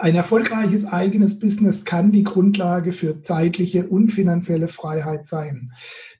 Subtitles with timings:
[0.00, 5.72] Ein erfolgreiches eigenes Business kann die Grundlage für zeitliche und finanzielle Freiheit sein.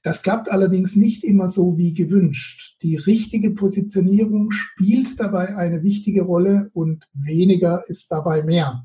[0.02, 2.76] Das klappt allerdings nicht immer so wie gewünscht.
[2.82, 8.84] Die richtige Positionierung spielt dabei eine wichtige Rolle und weniger ist dabei mehr.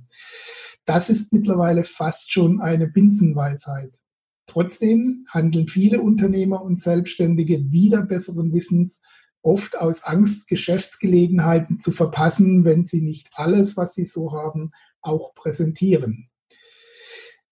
[0.86, 4.00] Das ist mittlerweile fast schon eine Binsenweisheit.
[4.48, 9.02] Trotzdem handeln viele Unternehmer und Selbstständige wieder besseren Wissens
[9.46, 14.72] oft aus Angst, Geschäftsgelegenheiten zu verpassen, wenn sie nicht alles, was sie so haben,
[15.02, 16.30] auch präsentieren.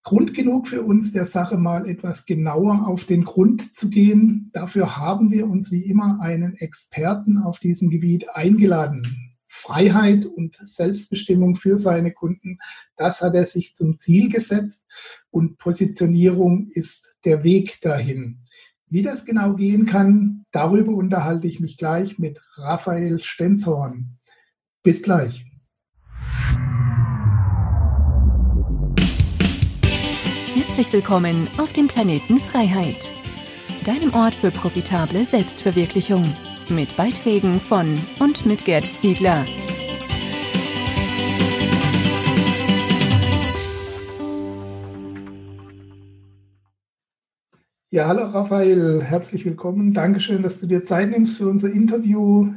[0.02, 4.50] Grund genug für uns, der Sache mal etwas genauer auf den Grund zu gehen.
[4.54, 9.38] Dafür haben wir uns wie immer einen Experten auf diesem Gebiet eingeladen.
[9.48, 12.58] Freiheit und Selbstbestimmung für seine Kunden,
[12.98, 14.82] das hat er sich zum Ziel gesetzt
[15.30, 18.40] und Positionierung ist der Weg dahin.
[18.90, 24.18] Wie das genau gehen kann, darüber unterhalte ich mich gleich mit Raphael Stenzhorn.
[24.84, 25.46] Bis gleich.
[30.56, 33.12] Herzlich willkommen auf dem Planeten Freiheit,
[33.86, 36.26] deinem Ort für profitable Selbstverwirklichung,
[36.70, 39.46] mit Beiträgen von und mit Gerd Ziegler.
[47.94, 49.94] Ja, hallo Raphael, herzlich willkommen.
[49.94, 52.48] Dankeschön, dass du dir Zeit nimmst für unser Interview.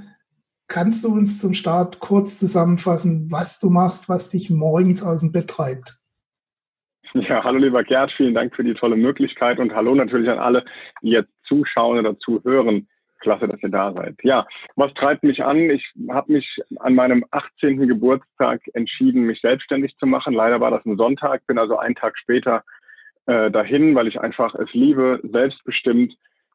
[0.67, 5.33] Kannst du uns zum Start kurz zusammenfassen, was du machst, was dich morgens aus dem
[5.33, 5.99] Bett treibt?
[7.13, 10.65] Ja, hallo lieber Gerd, vielen Dank für die tolle Möglichkeit und hallo natürlich an alle,
[11.03, 12.89] die jetzt zuschauen oder zuhören.
[13.21, 14.15] Klasse, dass ihr da seid.
[14.23, 15.69] Ja, was treibt mich an?
[15.69, 17.87] Ich habe mich an meinem 18.
[17.87, 20.33] Geburtstag entschieden, mich selbstständig zu machen.
[20.33, 22.63] Leider war das ein Sonntag, bin also einen Tag später
[23.27, 26.15] äh, dahin, weil ich einfach es liebe, selbstbestimmt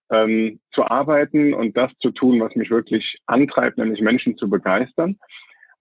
[0.10, 5.18] ähm, zu arbeiten und das zu tun, was mich wirklich antreibt, nämlich Menschen zu begeistern.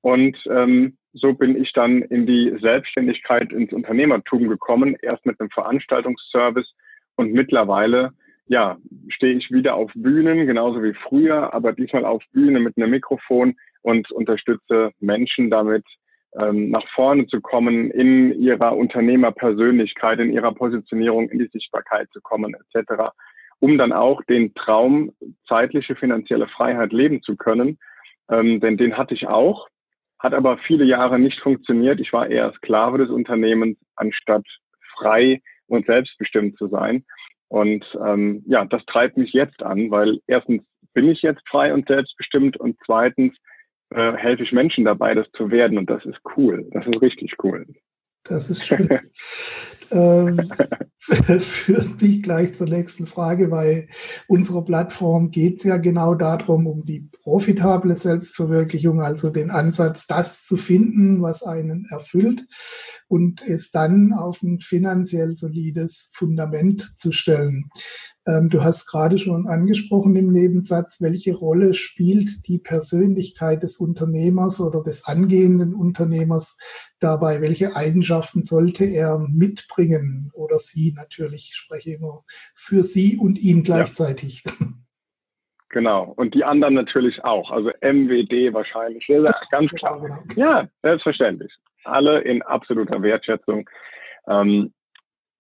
[0.03, 5.51] Und ähm, so bin ich dann in die Selbstständigkeit, ins Unternehmertum gekommen, erst mit einem
[5.51, 6.73] Veranstaltungsservice
[7.17, 8.13] und mittlerweile
[8.51, 12.91] ja, stehe ich wieder auf Bühnen, genauso wie früher, aber diesmal auf Bühne mit einem
[12.91, 15.85] Mikrofon und unterstütze Menschen damit,
[16.39, 22.21] ähm, nach vorne zu kommen, in ihrer Unternehmerpersönlichkeit, in ihrer Positionierung, in die Sichtbarkeit zu
[22.21, 23.11] kommen, etc.,
[23.59, 25.13] um dann auch den Traum,
[25.47, 27.79] zeitliche finanzielle Freiheit leben zu können.
[28.31, 29.69] Ähm, denn den hatte ich auch,
[30.19, 32.01] hat aber viele Jahre nicht funktioniert.
[32.01, 34.45] Ich war eher Sklave des Unternehmens, anstatt
[34.97, 37.05] frei und selbstbestimmt zu sein.
[37.49, 40.63] Und ähm, ja, das treibt mich jetzt an, weil erstens
[40.95, 43.37] bin ich jetzt frei und selbstbestimmt und zweitens
[43.91, 45.79] äh, helfe ich Menschen dabei, das zu werden.
[45.79, 46.67] Und das ist cool.
[46.73, 47.67] Das ist richtig cool.
[48.25, 48.89] Das ist schön.
[49.91, 50.51] ähm,
[51.41, 53.89] führt mich gleich zur nächsten Frage, weil
[54.29, 60.45] unserer Plattform geht es ja genau darum, um die profitable Selbstverwirklichung, also den Ansatz, das
[60.45, 62.47] zu finden, was einen erfüllt
[63.09, 67.71] und es dann auf ein finanziell solides Fundament zu stellen.
[68.27, 74.61] Ähm, du hast gerade schon angesprochen im Nebensatz, welche Rolle spielt die Persönlichkeit des Unternehmers
[74.61, 76.59] oder des angehenden Unternehmers
[77.01, 77.41] dabei?
[77.41, 81.51] Welche Eigenschaften sollte er mitbringen oder sie natürlich?
[81.51, 84.45] Ich spreche nur für sie und ihn gleichzeitig.
[84.45, 84.53] Ja.
[85.71, 86.13] Genau.
[86.17, 87.51] Und die anderen natürlich auch.
[87.51, 89.07] Also MWD wahrscheinlich.
[89.07, 90.01] Ja, ganz klar.
[90.01, 90.19] Genau.
[90.35, 91.53] Ja, selbstverständlich.
[91.85, 93.71] Alle in absoluter Wertschätzung.
[94.27, 94.73] Ähm,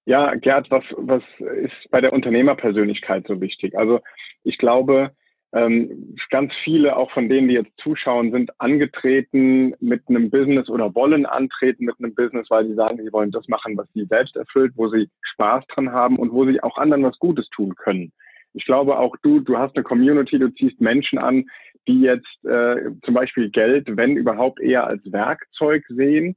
[0.04, 3.76] ja, Gerd, was, was ist bei der Unternehmerpersönlichkeit so wichtig?
[3.76, 4.00] Also
[4.42, 5.12] ich glaube,
[5.52, 10.94] ähm, ganz viele, auch von denen, die jetzt zuschauen, sind angetreten mit einem Business oder
[10.94, 14.36] wollen antreten mit einem Business, weil sie sagen, sie wollen das machen, was sie selbst
[14.36, 18.12] erfüllt, wo sie Spaß dran haben und wo sie auch anderen was Gutes tun können.
[18.52, 21.44] Ich glaube auch du, du hast eine Community, du ziehst Menschen an,
[21.88, 26.36] die jetzt äh, zum Beispiel Geld, wenn überhaupt eher als Werkzeug sehen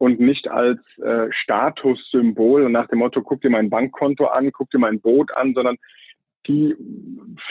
[0.00, 4.70] und nicht als äh, Statussymbol und nach dem Motto, guck dir mein Bankkonto an, guck
[4.70, 5.76] dir mein Boot an, sondern
[6.46, 6.74] die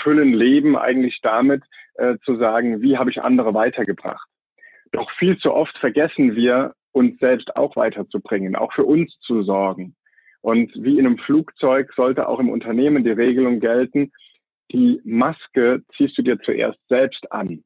[0.01, 1.61] füllen Leben eigentlich damit
[1.93, 4.27] äh, zu sagen, wie habe ich andere weitergebracht.
[4.91, 9.95] Doch viel zu oft vergessen wir, uns selbst auch weiterzubringen, auch für uns zu sorgen.
[10.41, 14.11] Und wie in einem Flugzeug sollte auch im Unternehmen die Regelung gelten,
[14.71, 17.63] die Maske ziehst du dir zuerst selbst an.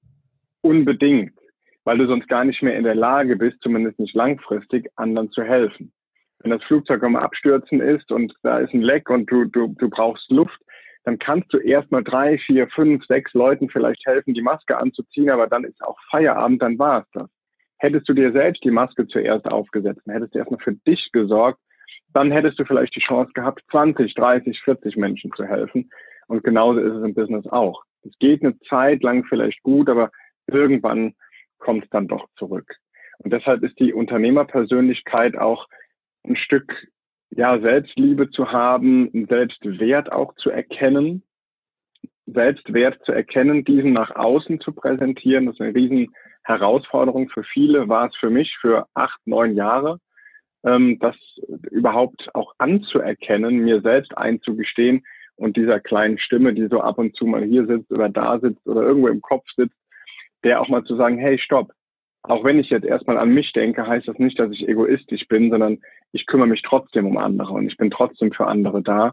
[0.60, 1.32] Unbedingt
[1.84, 5.44] weil du sonst gar nicht mehr in der Lage bist, zumindest nicht langfristig, anderen zu
[5.44, 5.92] helfen.
[6.40, 9.90] Wenn das Flugzeug am Abstürzen ist und da ist ein Leck und du, du, du
[9.90, 10.60] brauchst Luft,
[11.06, 15.48] dann kannst du erstmal drei, vier, fünf, sechs Leuten vielleicht helfen, die Maske anzuziehen, aber
[15.48, 17.30] dann ist auch Feierabend, dann war es das.
[17.78, 21.60] Hättest du dir selbst die Maske zuerst aufgesetzt, hättest du erstmal für dich gesorgt,
[22.14, 25.90] dann hättest du vielleicht die Chance gehabt, 20, 30, 40 Menschen zu helfen.
[26.28, 27.84] Und genauso ist es im Business auch.
[28.04, 30.12] Es geht eine Zeit lang vielleicht gut, aber
[30.48, 31.16] irgendwann
[31.64, 32.76] kommt dann doch zurück.
[33.20, 35.68] Und deshalb ist die Unternehmerpersönlichkeit auch
[36.26, 36.88] ein Stück
[37.32, 41.24] ja, Selbstliebe zu haben, Selbstwert auch zu erkennen,
[42.26, 45.46] Selbstwert zu erkennen, diesen nach außen zu präsentieren.
[45.46, 46.14] Das ist eine riesen
[46.44, 50.00] Herausforderung für viele, war es für mich für acht, neun Jahre,
[50.66, 51.16] ähm, das
[51.72, 55.06] überhaupt auch anzuerkennen, mir selbst einzugestehen
[55.36, 58.68] und dieser kleinen Stimme, die so ab und zu mal hier sitzt oder da sitzt
[58.68, 59.76] oder irgendwo im Kopf sitzt,
[60.44, 61.72] der auch mal zu sagen, hey, stopp.
[62.24, 65.50] Auch wenn ich jetzt erstmal an mich denke, heißt das nicht, dass ich egoistisch bin,
[65.50, 65.80] sondern
[66.14, 69.12] ich kümmere mich trotzdem um andere und ich bin trotzdem für andere da.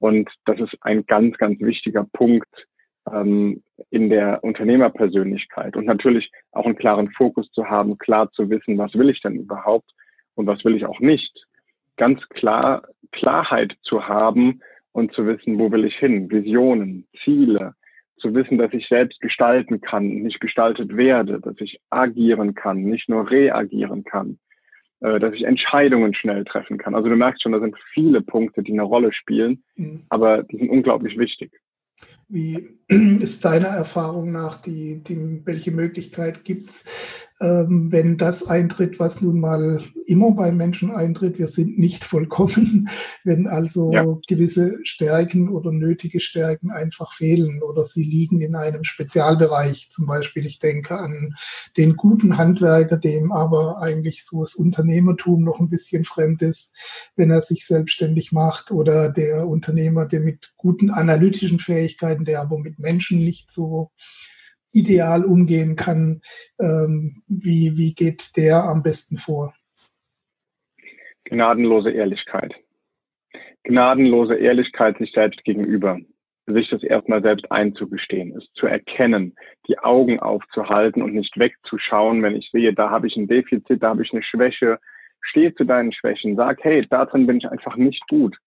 [0.00, 2.66] Und das ist ein ganz, ganz wichtiger Punkt
[3.12, 5.76] ähm, in der Unternehmerpersönlichkeit.
[5.76, 9.36] Und natürlich auch einen klaren Fokus zu haben, klar zu wissen, was will ich denn
[9.36, 9.90] überhaupt
[10.34, 11.46] und was will ich auch nicht.
[11.96, 12.82] Ganz klar
[13.12, 14.60] Klarheit zu haben
[14.92, 17.74] und zu wissen, wo will ich hin, Visionen, Ziele,
[18.18, 23.08] zu wissen, dass ich selbst gestalten kann, nicht gestaltet werde, dass ich agieren kann, nicht
[23.08, 24.38] nur reagieren kann,
[25.00, 26.94] äh, dass ich Entscheidungen schnell treffen kann.
[26.94, 30.04] Also du merkst schon, da sind viele Punkte, die eine Rolle spielen, mhm.
[30.08, 31.52] aber die sind unglaublich wichtig.
[32.28, 39.20] Wie ist deiner Erfahrung nach die, die welche Möglichkeit gibt es, wenn das eintritt, was
[39.20, 41.38] nun mal immer bei Menschen eintritt.
[41.38, 42.88] Wir sind nicht vollkommen,
[43.24, 44.04] wenn also ja.
[44.26, 49.88] gewisse Stärken oder nötige Stärken einfach fehlen oder sie liegen in einem Spezialbereich.
[49.90, 51.34] Zum Beispiel, ich denke an
[51.76, 56.74] den guten Handwerker, dem aber eigentlich so das Unternehmertum noch ein bisschen fremd ist,
[57.14, 62.58] wenn er sich selbstständig macht oder der Unternehmer, der mit guten analytischen Fähigkeiten, der aber
[62.58, 63.92] mit Menschen nicht so
[64.72, 66.20] ideal umgehen kann.
[66.60, 69.54] Ähm, wie, wie geht der am besten vor?
[71.24, 72.54] Gnadenlose Ehrlichkeit.
[73.64, 75.98] Gnadenlose Ehrlichkeit sich selbst gegenüber.
[76.46, 79.34] Sich das erstmal selbst einzugestehen, es zu erkennen,
[79.68, 83.90] die Augen aufzuhalten und nicht wegzuschauen, wenn ich sehe, da habe ich ein Defizit, da
[83.90, 84.78] habe ich eine Schwäche.
[85.20, 88.38] Steh zu deinen Schwächen, sag, hey, darin bin ich einfach nicht gut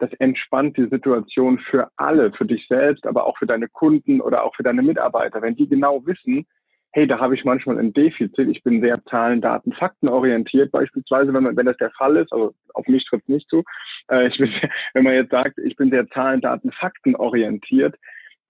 [0.00, 4.44] das entspannt die Situation für alle, für dich selbst, aber auch für deine Kunden oder
[4.44, 5.42] auch für deine Mitarbeiter.
[5.42, 6.46] Wenn die genau wissen,
[6.92, 11.32] hey, da habe ich manchmal ein Defizit, ich bin sehr Zahlen, Daten, Fakten orientiert, beispielsweise,
[11.32, 13.62] wenn, man, wenn das der Fall ist, also auf mich trifft es nicht zu,
[14.08, 14.50] äh, ich bin,
[14.94, 17.94] wenn man jetzt sagt, ich bin sehr Zahlen, Daten, Fakten orientiert,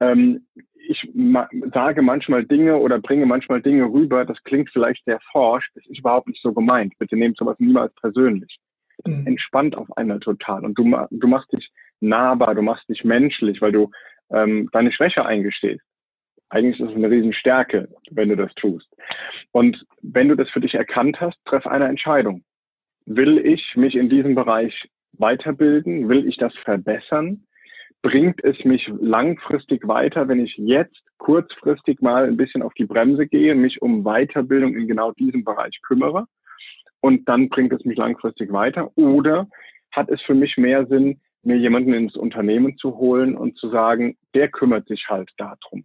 [0.01, 0.47] ähm,
[0.89, 5.69] ich ma sage manchmal Dinge oder bringe manchmal Dinge rüber, das klingt vielleicht sehr forsch,
[5.75, 6.95] das ist überhaupt nicht so gemeint.
[6.99, 8.59] Bitte nehmt sowas niemals persönlich
[9.05, 9.27] mhm.
[9.27, 10.65] entspannt auf einmal total.
[10.65, 11.71] Und du, du machst dich
[12.01, 13.91] nahbar, du machst dich menschlich, weil du
[14.31, 15.83] ähm, deine Schwäche eingestehst.
[16.49, 18.89] Eigentlich ist es eine Riesenstärke, wenn du das tust.
[19.53, 22.43] Und wenn du das für dich erkannt hast, treff eine Entscheidung.
[23.07, 26.09] Will ich mich in diesem Bereich weiterbilden?
[26.09, 27.45] Will ich das verbessern?
[28.03, 33.27] Bringt es mich langfristig weiter, wenn ich jetzt kurzfristig mal ein bisschen auf die Bremse
[33.27, 36.27] gehe, mich um Weiterbildung in genau diesem Bereich kümmere?
[37.01, 38.91] Und dann bringt es mich langfristig weiter?
[38.97, 39.49] Oder
[39.91, 44.17] hat es für mich mehr Sinn, mir jemanden ins Unternehmen zu holen und zu sagen,
[44.35, 45.85] der kümmert sich halt darum.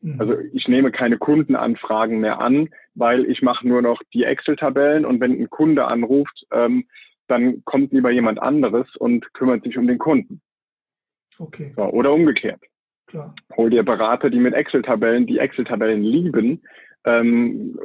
[0.00, 0.20] Mhm.
[0.20, 5.20] Also ich nehme keine Kundenanfragen mehr an, weil ich mache nur noch die Excel-Tabellen und
[5.20, 6.86] wenn ein Kunde anruft, ähm,
[7.26, 10.42] dann kommt lieber jemand anderes und kümmert sich um den Kunden.
[11.38, 11.72] Okay.
[11.74, 12.60] So, oder umgekehrt.
[13.06, 13.34] Klar.
[13.56, 16.62] Hol dir Berater, die mit Excel-Tabellen, die Excel-Tabellen lieben,
[17.04, 17.78] ähm,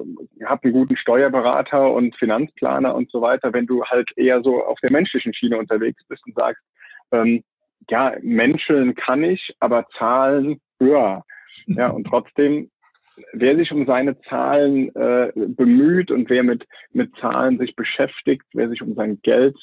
[0.46, 4.80] hab einen guten Steuerberater und Finanzplaner und so weiter, wenn du halt eher so auf
[4.80, 6.64] der menschlichen Schiene unterwegs bist und sagst,
[7.12, 7.44] ähm,
[7.90, 11.24] ja, menscheln kann ich, aber Zahlen, ja.
[11.66, 12.72] Ja, und trotzdem,
[13.34, 18.70] wer sich um seine Zahlen äh, bemüht und wer mit, mit Zahlen sich beschäftigt, wer
[18.70, 19.58] sich um sein Geld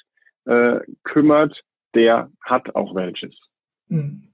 [0.45, 1.63] äh, kümmert,
[1.95, 3.35] der hat auch welches.
[3.89, 4.29] Hm.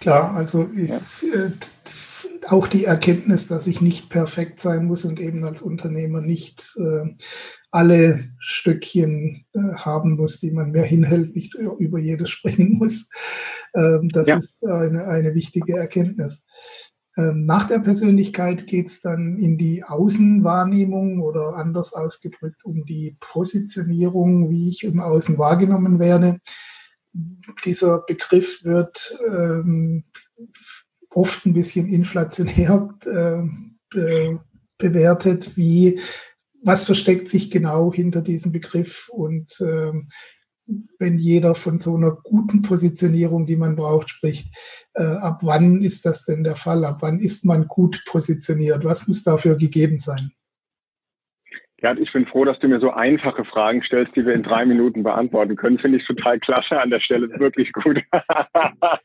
[0.00, 1.46] Klar, also ist, ja.
[1.46, 1.50] äh,
[2.48, 7.14] auch die Erkenntnis, dass ich nicht perfekt sein muss und eben als Unternehmer nicht äh,
[7.70, 13.08] alle Stückchen äh, haben muss, die man mir hinhält, nicht über jedes springen muss.
[13.74, 14.36] Ähm, das ja.
[14.36, 16.44] ist eine, eine wichtige Erkenntnis.
[17.16, 23.16] Ähm, nach der Persönlichkeit geht es dann in die Außenwahrnehmung oder anders ausgedrückt um die
[23.18, 26.38] Positionierung, wie ich im Außen wahrgenommen werde.
[27.64, 30.04] Dieser Begriff wird ähm,
[31.18, 33.42] oft ein bisschen inflationär äh,
[33.90, 34.40] be
[34.80, 35.98] bewertet, wie
[36.62, 39.92] was versteckt sich genau hinter diesem Begriff und äh,
[40.98, 44.54] wenn jeder von so einer guten Positionierung, die man braucht, spricht,
[44.94, 46.84] äh, ab wann ist das denn der Fall?
[46.84, 48.84] Ab wann ist man gut positioniert?
[48.84, 50.30] Was muss dafür gegeben sein?
[51.80, 54.66] Gerd, ich bin froh, dass du mir so einfache Fragen stellst, die wir in drei
[54.66, 55.78] Minuten beantworten können.
[55.78, 57.28] Finde ich total klasse an der Stelle.
[57.38, 58.02] Wirklich gut.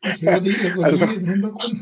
[0.02, 1.80] ich höre die Ironie also, im Hintergrund.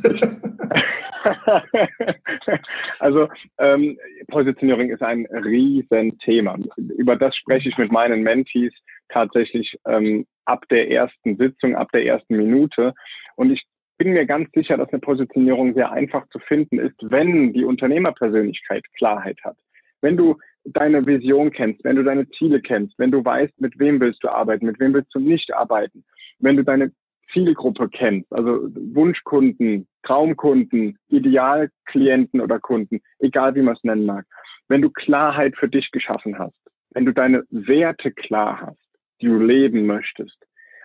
[3.00, 6.58] also ähm, Positionierung ist ein Riesenthema.
[6.98, 8.74] Über das spreche ich mit meinen Mentees
[9.08, 12.94] tatsächlich ähm, ab der ersten Sitzung, ab der ersten Minute.
[13.38, 13.64] Und ich
[13.98, 18.84] bin mir ganz sicher, dass eine Positionierung sehr einfach zu finden ist, wenn die Unternehmerpersönlichkeit
[18.98, 19.56] Klarheit hat.
[20.02, 24.00] Wenn du deine Vision kennst, wenn du deine Ziele kennst, wenn du weißt, mit wem
[24.00, 26.04] willst du arbeiten, mit wem willst du nicht arbeiten,
[26.40, 26.92] wenn du deine
[27.32, 34.26] Zielgruppe kennst, also Wunschkunden, Traumkunden, Idealklienten oder Kunden, egal wie man es nennen mag,
[34.68, 36.58] wenn du Klarheit für dich geschaffen hast,
[36.92, 38.90] wenn du deine Werte klar hast,
[39.22, 40.38] die du leben möchtest,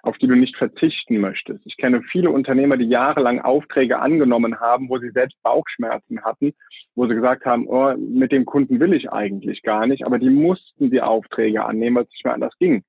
[0.03, 1.65] auf die du nicht verzichten möchtest.
[1.67, 6.55] Ich kenne viele Unternehmer, die jahrelang Aufträge angenommen haben, wo sie selbst Bauchschmerzen hatten,
[6.95, 10.31] wo sie gesagt haben, oh, mit dem Kunden will ich eigentlich gar nicht, aber die
[10.31, 12.85] mussten die Aufträge annehmen, weil es nicht mehr anders ging.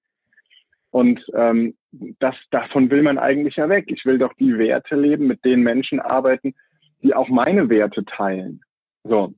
[0.91, 1.75] Und ähm,
[2.19, 3.85] das, davon will man eigentlich ja weg.
[3.87, 6.55] Ich will doch die Werte leben, mit den Menschen arbeiten,
[7.03, 8.61] die auch meine Werte teilen.
[9.03, 9.33] So.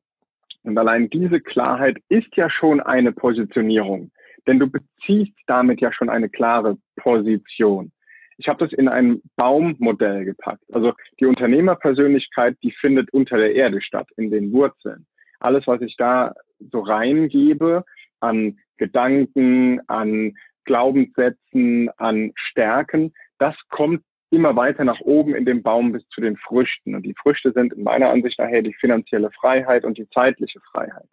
[0.63, 4.11] Und allein diese Klarheit ist ja schon eine Positionierung,
[4.47, 7.91] denn du beziehst damit ja schon eine klare Position.
[8.37, 10.63] Ich habe das in ein Baummodell gepackt.
[10.71, 15.05] Also die Unternehmerpersönlichkeit, die findet unter der Erde statt, in den Wurzeln.
[15.39, 16.33] Alles, was ich da
[16.71, 17.83] so reingebe
[18.21, 25.91] an Gedanken, an Glaubenssätzen, an Stärken, das kommt immer weiter nach oben in dem Baum
[25.91, 26.95] bis zu den Früchten.
[26.95, 31.07] Und die Früchte sind in meiner Ansicht nachher die finanzielle Freiheit und die zeitliche Freiheit.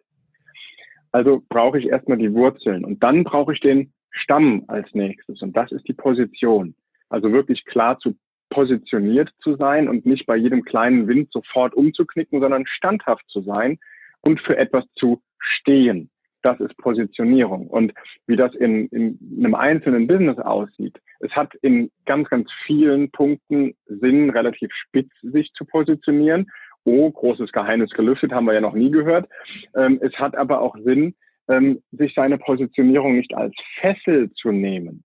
[1.11, 5.41] Also brauche ich erstmal die Wurzeln und dann brauche ich den Stamm als nächstes.
[5.41, 6.75] Und das ist die Position.
[7.09, 8.15] Also wirklich klar zu
[8.49, 13.77] positioniert zu sein und nicht bei jedem kleinen Wind sofort umzuknicken, sondern standhaft zu sein
[14.21, 16.09] und für etwas zu stehen
[16.47, 17.67] das ist Positionierung.
[17.67, 17.93] Und
[18.25, 23.75] wie das in, in einem einzelnen Business aussieht, es hat in ganz, ganz vielen Punkten
[23.87, 26.49] Sinn, relativ spitz sich zu positionieren.
[26.87, 29.27] Oh, großes Geheimnis gelüftet, haben wir ja noch nie gehört.
[29.75, 31.15] Ähm, es hat aber auch Sinn,
[31.49, 35.03] ähm, sich seine Positionierung nicht als Fessel zu nehmen,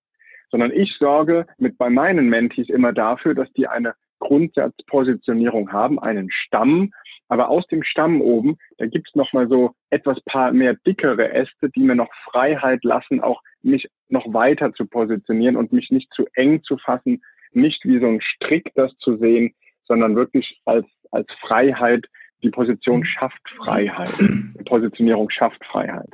[0.52, 6.30] sondern ich sorge mit bei meinen Mentees immer dafür, dass die eine Grundsatzpositionierung haben, einen
[6.30, 6.92] Stamm,
[7.28, 11.68] aber aus dem Stamm oben, da gibt's noch mal so etwas paar mehr dickere Äste,
[11.70, 16.26] die mir noch Freiheit lassen, auch mich noch weiter zu positionieren und mich nicht zu
[16.34, 19.52] eng zu fassen, nicht wie so ein Strick das zu sehen,
[19.84, 22.06] sondern wirklich als, als Freiheit.
[22.42, 24.12] Die Position schafft Freiheit.
[24.18, 26.08] Die Positionierung schafft Freiheit.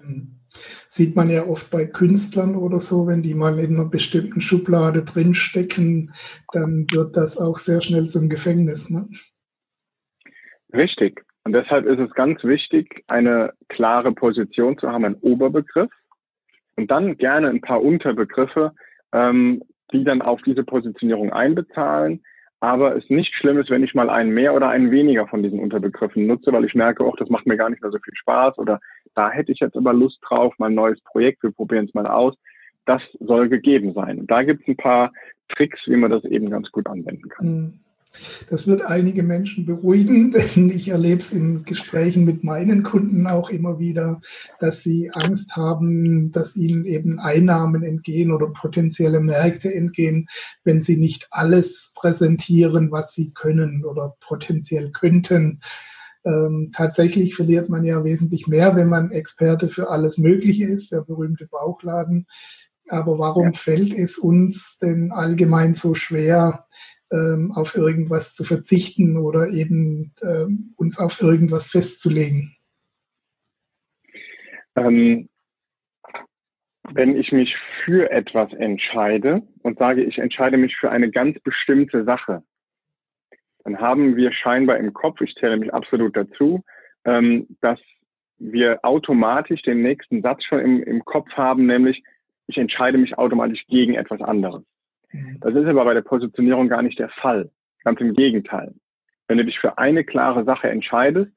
[0.87, 5.05] Sieht man ja oft bei Künstlern oder so, wenn die mal in einer bestimmten Schublade
[5.05, 6.13] drinstecken,
[6.53, 8.91] dann wird das auch sehr schnell zum Gefängnis.
[8.91, 9.09] Ne?
[10.73, 11.25] Richtig.
[11.45, 15.91] Und deshalb ist es ganz wichtig, eine klare Position zu haben, einen Oberbegriff
[16.77, 18.75] und dann gerne ein paar Unterbegriffe,
[19.13, 19.63] ähm,
[19.93, 22.23] die dann auf diese Positionierung einbezahlen.
[22.61, 25.61] Aber es nicht schlimm ist, wenn ich mal einen mehr oder einen weniger von diesen
[25.61, 28.59] Unterbegriffen nutze, weil ich merke, auch das macht mir gar nicht mehr so viel Spaß
[28.59, 28.81] oder
[29.15, 32.07] da hätte ich jetzt aber Lust drauf, mal ein neues Projekt, wir probieren es mal
[32.07, 32.35] aus.
[32.85, 34.19] Das soll gegeben sein.
[34.19, 35.13] Und da gibt es ein paar
[35.51, 37.81] Tricks, wie man das eben ganz gut anwenden kann.
[38.49, 43.51] Das wird einige Menschen beruhigen, denn ich erlebe es in Gesprächen mit meinen Kunden auch
[43.51, 44.21] immer wieder,
[44.61, 50.27] dass sie Angst haben, dass ihnen eben Einnahmen entgehen oder potenzielle Märkte entgehen,
[50.65, 55.61] wenn sie nicht alles präsentieren, was sie können oder potenziell könnten.
[56.25, 61.03] Ähm, tatsächlich verliert man ja wesentlich mehr, wenn man Experte für alles Mögliche ist, der
[61.03, 62.27] berühmte Bauchladen.
[62.89, 63.53] Aber warum ja.
[63.53, 66.67] fällt es uns denn allgemein so schwer,
[67.13, 72.57] ähm, auf irgendwas zu verzichten oder eben ähm, uns auf irgendwas festzulegen?
[74.77, 75.29] Ähm,
[76.91, 82.05] wenn ich mich für etwas entscheide und sage, ich entscheide mich für eine ganz bestimmte
[82.05, 82.43] Sache,
[83.65, 86.65] dann haben wir scheinbar im Kopf, ich zähle mich absolut dazu,
[87.05, 87.79] ähm, dass
[88.39, 92.03] wir automatisch den nächsten Satz schon im, im Kopf haben, nämlich
[92.47, 94.63] ich entscheide mich automatisch gegen etwas anderes.
[95.13, 95.39] Mhm.
[95.41, 97.51] Das ist aber bei der Positionierung gar nicht der Fall.
[97.85, 98.75] Ganz im Gegenteil.
[99.27, 101.33] Wenn du dich für eine klare Sache entscheidest,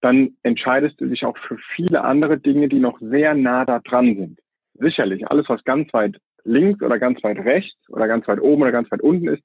[0.00, 4.16] dann entscheidest du dich auch für viele andere Dinge, die noch sehr nah da dran
[4.16, 4.40] sind.
[4.74, 8.72] Sicherlich, alles, was ganz weit links oder ganz weit rechts oder ganz weit oben oder
[8.72, 9.42] ganz weit unten ist,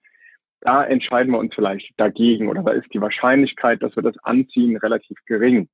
[0.62, 4.78] da entscheiden wir uns vielleicht dagegen oder da ist die Wahrscheinlichkeit, dass wir das anziehen,
[4.78, 5.70] relativ gering.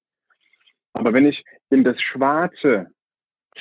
[0.91, 2.87] Aber wenn ich in das Schwarze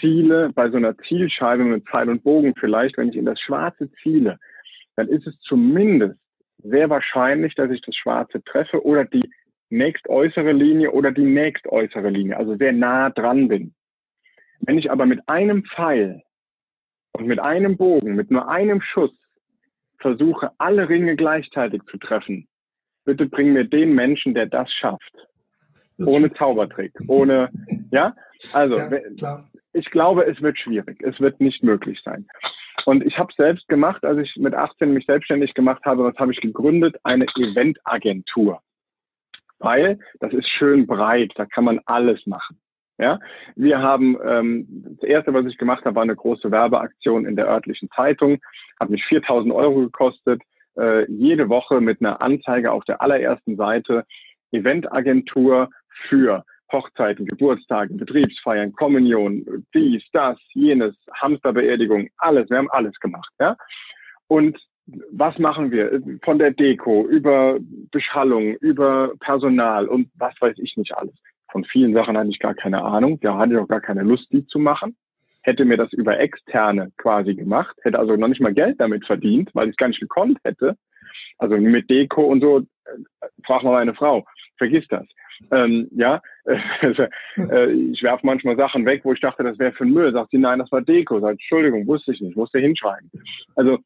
[0.01, 3.91] ziele, bei so einer Zielscheibe mit Pfeil und Bogen vielleicht, wenn ich in das Schwarze
[4.03, 4.39] ziele,
[4.97, 6.19] dann ist es zumindest
[6.59, 9.29] sehr wahrscheinlich, dass ich das Schwarze treffe oder die
[9.71, 13.75] nächstäußere Linie oder die nächstäußere Linie, also sehr nah dran bin.
[14.61, 16.23] Wenn ich aber mit einem Pfeil
[17.13, 19.13] und mit einem Bogen, mit nur einem Schuss
[19.99, 22.47] versuche, alle Ringe gleichzeitig zu treffen,
[23.05, 25.15] bitte bring mir den Menschen, der das schafft.
[25.99, 27.51] Ohne Zaubertrick, ohne,
[27.91, 28.15] ja?
[28.53, 31.01] Also, ja, ich glaube, es wird schwierig.
[31.03, 32.27] Es wird nicht möglich sein.
[32.85, 36.33] Und ich habe selbst gemacht, als ich mit 18 mich selbstständig gemacht habe, was habe
[36.33, 36.97] ich gegründet?
[37.05, 38.61] Eine Eventagentur.
[39.59, 42.59] Weil das ist schön breit, da kann man alles machen.
[42.99, 43.19] Ja,
[43.57, 44.67] wir haben ähm,
[45.01, 48.39] das erste, was ich gemacht habe, war eine große Werbeaktion in der örtlichen Zeitung,
[48.79, 50.43] hat mich 4.000 Euro gekostet.
[50.77, 54.05] Äh, jede Woche mit einer Anzeige auf der allerersten Seite
[54.53, 55.71] Eventagentur
[56.09, 62.49] für Hochzeiten, Geburtstage, Betriebsfeiern, Kommunion, dies, das, jenes, Hamsterbeerdigung, alles.
[62.51, 63.33] Wir haben alles gemacht.
[63.39, 63.57] Ja?
[64.29, 64.59] Und
[65.13, 66.03] was machen wir?
[66.25, 67.59] Von der Deko über
[67.91, 71.15] Beschallung, über Personal und was weiß ich nicht alles.
[71.51, 73.21] Von vielen Sachen hatte ich gar keine Ahnung.
[73.21, 74.97] Da hatte ich auch gar keine Lust, die zu machen.
[75.43, 79.51] Hätte mir das über Externe quasi gemacht, hätte also noch nicht mal Geld damit verdient,
[79.55, 80.77] weil ich es gar nicht gekonnt hätte.
[81.39, 84.25] Also mit Deko und so, äh, frag mal meine Frau,
[84.63, 85.07] vergiss das.
[85.51, 86.23] Ähm, ja,
[86.81, 90.13] also, äh, ich werfe manchmal Sachen weg, wo ich dachte, das wäre für Müll.
[90.13, 91.19] Sagt sie, nein, das war Deko.
[91.19, 93.11] Sagt, Entschuldigung, wusste ich nicht, musste hinschreiben.
[93.57, 93.79] Also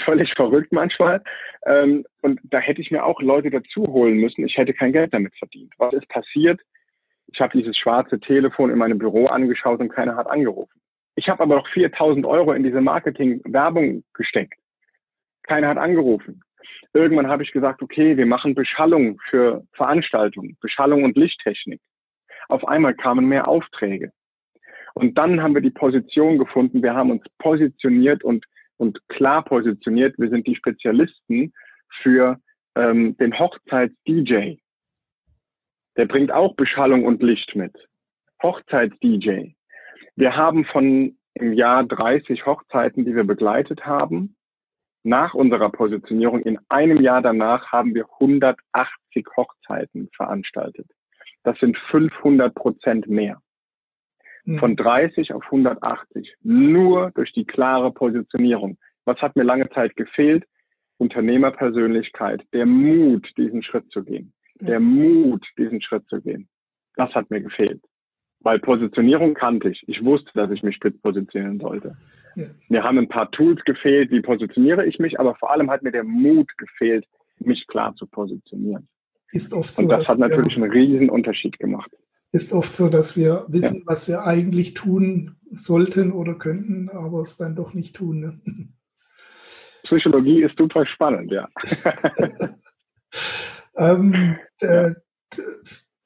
[0.00, 1.22] völlig verrückt manchmal.
[1.66, 4.46] Ähm, und da hätte ich mir auch Leute dazu holen müssen.
[4.46, 5.74] Ich hätte kein Geld damit verdient.
[5.76, 6.60] Was ist passiert?
[7.26, 10.80] Ich habe dieses schwarze Telefon in meinem Büro angeschaut und keiner hat angerufen.
[11.16, 14.54] Ich habe aber noch 4000 Euro in diese Marketing-Werbung gesteckt.
[15.42, 16.42] Keiner hat angerufen.
[16.92, 21.80] Irgendwann habe ich gesagt, okay, wir machen Beschallung für Veranstaltungen, Beschallung und Lichttechnik.
[22.48, 24.12] Auf einmal kamen mehr Aufträge.
[24.94, 28.44] Und dann haben wir die Position gefunden, wir haben uns positioniert und,
[28.76, 31.52] und klar positioniert, wir sind die Spezialisten
[32.02, 32.38] für
[32.76, 34.56] ähm, den Hochzeits-DJ.
[35.96, 37.74] Der bringt auch Beschallung und Licht mit.
[38.42, 39.52] Hochzeits-DJ.
[40.16, 44.36] Wir haben von im Jahr 30 Hochzeiten, die wir begleitet haben,
[45.04, 50.86] nach unserer Positionierung in einem Jahr danach haben wir 180 Hochzeiten veranstaltet.
[51.42, 53.40] Das sind 500 Prozent mehr.
[54.44, 54.58] Hm.
[54.58, 56.36] Von 30 auf 180.
[56.42, 58.78] Nur durch die klare Positionierung.
[59.04, 60.44] Was hat mir lange Zeit gefehlt?
[60.98, 64.32] Unternehmerpersönlichkeit, der Mut, diesen Schritt zu gehen.
[64.60, 66.48] Der Mut, diesen Schritt zu gehen.
[66.94, 67.82] Das hat mir gefehlt.
[68.40, 69.82] Weil Positionierung kannte ich.
[69.88, 71.96] Ich wusste, dass ich mich spitz positionieren sollte.
[72.68, 75.92] Mir haben ein paar Tools gefehlt, wie positioniere ich mich, aber vor allem hat mir
[75.92, 77.06] der Mut gefehlt,
[77.38, 78.88] mich klar zu positionieren.
[79.32, 79.82] Ist oft so.
[79.82, 81.90] Und das hat natürlich einen riesen Unterschied gemacht.
[82.32, 83.82] Ist oft so, dass wir wissen, ja.
[83.86, 88.20] was wir eigentlich tun sollten oder könnten, aber es dann doch nicht tun.
[88.20, 88.40] Ne?
[89.84, 91.48] Psychologie ist super spannend, ja.
[93.76, 95.02] ähm, der,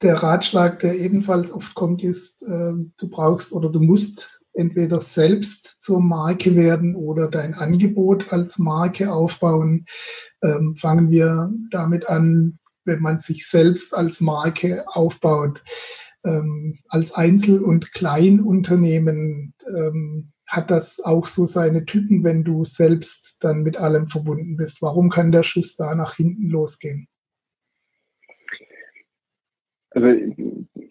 [0.01, 5.81] der Ratschlag, der ebenfalls oft kommt, ist, äh, du brauchst oder du musst entweder selbst
[5.81, 9.85] zur Marke werden oder dein Angebot als Marke aufbauen.
[10.43, 15.63] Ähm, fangen wir damit an, wenn man sich selbst als Marke aufbaut.
[16.25, 23.37] Ähm, als Einzel- und Kleinunternehmen ähm, hat das auch so seine Typen, wenn du selbst
[23.41, 24.81] dann mit allem verbunden bist.
[24.81, 27.07] Warum kann der Schuss da nach hinten losgehen?
[29.91, 30.07] Also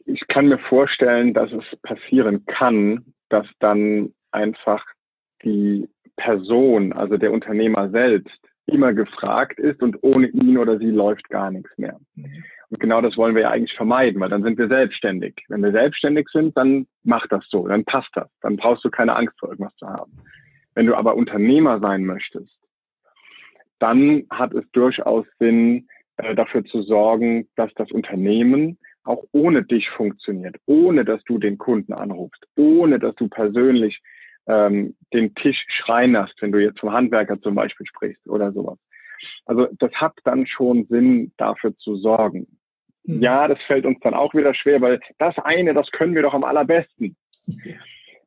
[0.04, 4.84] ich kann mir vorstellen, dass es passieren kann, dass dann einfach
[5.42, 11.28] die Person, also der Unternehmer selbst, immer gefragt ist und ohne ihn oder sie läuft
[11.28, 11.98] gar nichts mehr.
[12.14, 12.44] Mhm.
[12.68, 15.44] Und genau das wollen wir ja eigentlich vermeiden, weil dann sind wir selbstständig.
[15.48, 18.28] Wenn wir selbstständig sind, dann macht das so, dann passt das.
[18.40, 20.12] Dann brauchst du keine Angst vor irgendwas zu haben.
[20.74, 22.58] Wenn du aber Unternehmer sein möchtest,
[23.78, 25.86] dann hat es durchaus Sinn,
[26.16, 31.58] äh, dafür zu sorgen, dass das Unternehmen auch ohne dich funktioniert, ohne dass du den
[31.58, 34.00] Kunden anrufst, ohne dass du persönlich
[34.46, 38.78] ähm, den Tisch schreinerst, wenn du jetzt vom Handwerker zum Beispiel sprichst oder sowas.
[39.44, 42.46] Also das hat dann schon Sinn, dafür zu sorgen.
[43.04, 43.22] Mhm.
[43.22, 46.34] Ja, das fällt uns dann auch wieder schwer, weil das eine, das können wir doch
[46.34, 47.16] am allerbesten.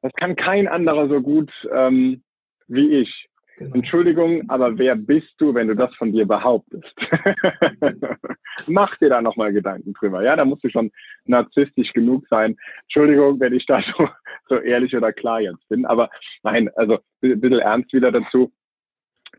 [0.02, 2.24] Das kann kein anderer so gut ähm,
[2.68, 3.28] wie ich.
[3.60, 3.76] Genau.
[3.76, 6.96] Entschuldigung, aber wer bist du, wenn du das von dir behauptest?
[8.68, 10.24] Mach dir da nochmal Gedanken drüber.
[10.24, 10.92] Ja, da musst du schon
[11.26, 12.56] narzisstisch genug sein.
[12.84, 14.08] Entschuldigung, wenn ich da so,
[14.48, 15.86] so ehrlich oder klar jetzt bin.
[15.86, 16.10] Aber
[16.42, 18.54] nein, also ein bisschen ernst wieder dazu.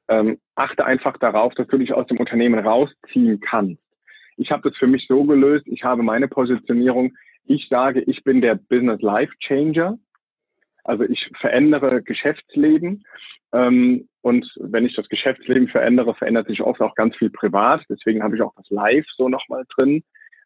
[0.08, 3.82] Ähm, achte einfach darauf, dass du dich aus dem Unternehmen rausziehen kannst.
[4.36, 5.66] Ich habe das für mich so gelöst.
[5.66, 7.14] Ich habe meine Positionierung.
[7.46, 9.98] Ich sage, ich bin der Business Life Changer.
[10.84, 13.04] Also ich verändere Geschäftsleben
[13.52, 17.82] ähm, und wenn ich das Geschäftsleben verändere, verändert sich oft auch ganz viel privat.
[17.88, 20.02] Deswegen habe ich auch das Live so nochmal drin.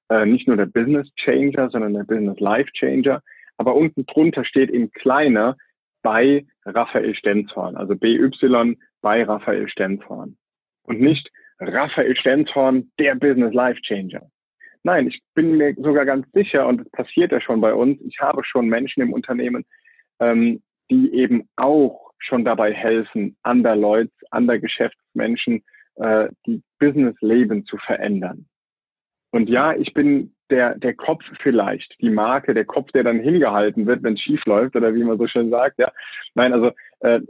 [0.08, 3.22] Äh, nicht nur der Business Changer, sondern der Business Life Changer.
[3.56, 5.56] Aber unten drunter steht eben kleiner
[6.02, 10.36] bei Raphael Stenzhorn, also BY bei Raphael Stenzhorn.
[10.82, 14.22] Und nicht Raphael Stenzhorn, der Business Life Changer.
[14.82, 18.18] Nein, ich bin mir sogar ganz sicher, und das passiert ja schon bei uns, ich
[18.20, 19.64] habe schon Menschen im Unternehmen,
[20.20, 25.62] ähm, die eben auch schon dabei helfen, andere Leute, andere Geschäftsmenschen,
[25.96, 28.46] äh, die Businessleben zu verändern.
[29.30, 33.86] Und ja, ich bin der, der Kopf vielleicht, die Marke, der Kopf, der dann hingehalten
[33.86, 35.78] wird, wenn es schief läuft oder wie man so schön sagt.
[35.78, 35.90] Ja,
[36.34, 37.20] nein, also äh,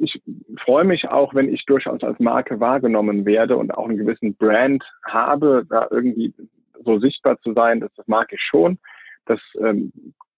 [0.00, 0.20] ich
[0.58, 4.84] freue mich auch, wenn ich durchaus als Marke wahrgenommen werde und auch einen gewissen Brand
[5.04, 6.34] habe, da irgendwie
[6.84, 8.78] so sichtbar zu sein, dass das mag ich schon.
[9.26, 9.92] Das ähm,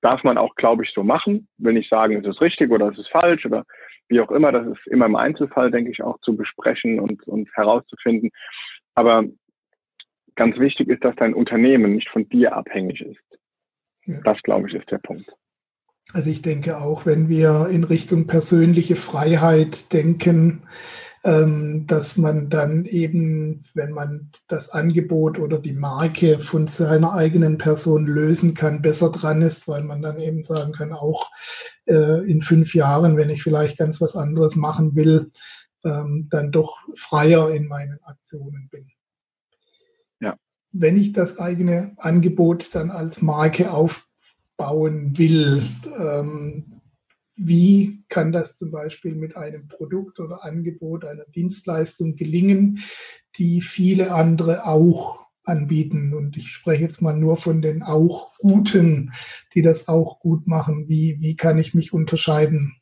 [0.07, 1.49] darf man auch, glaube ich, so machen.
[1.59, 3.65] Will nicht sagen, es ist richtig oder es ist falsch oder
[4.09, 4.53] wie auch immer.
[4.53, 8.31] Das ist immer im Einzelfall, denke ich, auch zu besprechen und, und herauszufinden.
[8.95, 9.25] Aber
[10.37, 13.41] ganz wichtig ist, dass dein Unternehmen nicht von dir abhängig ist.
[14.05, 14.21] Ja.
[14.23, 15.29] Das, glaube ich, ist der Punkt.
[16.13, 20.69] Also ich denke auch, wenn wir in Richtung persönliche Freiheit denken,
[21.27, 28.07] dass man dann eben, wenn man das Angebot oder die Marke von seiner eigenen Person
[28.07, 31.29] lösen kann, besser dran ist, weil man dann eben sagen kann, auch
[31.87, 35.33] äh, in fünf Jahren, wenn ich vielleicht ganz was anderes machen will,
[35.85, 38.87] ähm, dann doch freier in meinen Aktionen bin.
[40.21, 40.37] Ja.
[40.71, 45.65] Wenn ich das eigene Angebot dann als Marke aufbauen will,
[45.99, 46.76] ähm,
[47.37, 52.81] wie kann das zum Beispiel mit einem Produkt oder Angebot, einer Dienstleistung gelingen,
[53.37, 56.15] die viele andere auch anbieten.
[56.15, 59.13] Und ich spreche jetzt mal nur von den auch Guten,
[59.55, 60.89] die das auch gut machen.
[60.89, 62.77] Wie, wie kann ich mich unterscheiden?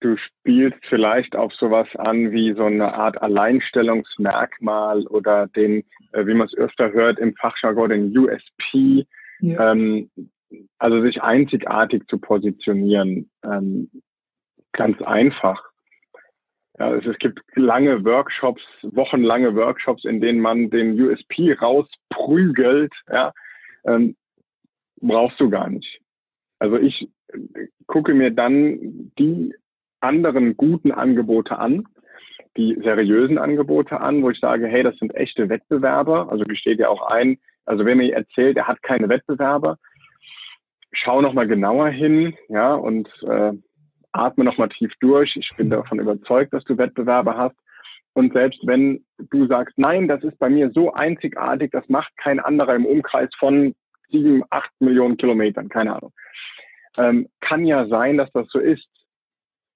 [0.00, 6.34] Du spielst vielleicht auf sowas an wie so eine Art Alleinstellungsmerkmal oder den, äh, wie
[6.34, 9.06] man es öfter hört im Fachjargon, den USP.
[9.40, 9.72] Ja.
[9.72, 10.10] Ähm,
[10.78, 13.90] also sich einzigartig zu positionieren, ähm,
[14.72, 15.62] ganz einfach.
[16.78, 22.92] Ja, es, es, gibt lange Workshops, wochenlange Workshops, in denen man den USP rausprügelt.
[23.10, 23.32] Ja,
[23.84, 24.16] ähm,
[25.00, 26.00] brauchst du gar nicht.
[26.58, 29.54] Also ich äh, gucke mir dann die
[30.00, 31.86] anderen guten Angebote an,
[32.56, 36.30] die seriösen Angebote an, wo ich sage, hey, das sind echte Wettbewerber.
[36.30, 39.78] Also gesteht ja auch ein, also wer mir erzählt, er hat keine Wettbewerber,
[40.92, 43.52] schau nochmal genauer hin, ja, und äh,
[44.12, 45.36] atme nochmal tief durch.
[45.36, 47.56] Ich bin davon überzeugt, dass du Wettbewerber hast.
[48.14, 52.40] Und selbst wenn du sagst, nein, das ist bei mir so einzigartig, das macht kein
[52.40, 53.74] anderer im Umkreis von
[54.10, 56.12] sieben, acht Millionen Kilometern, keine Ahnung.
[56.96, 58.88] Ähm, kann ja sein, dass das so ist,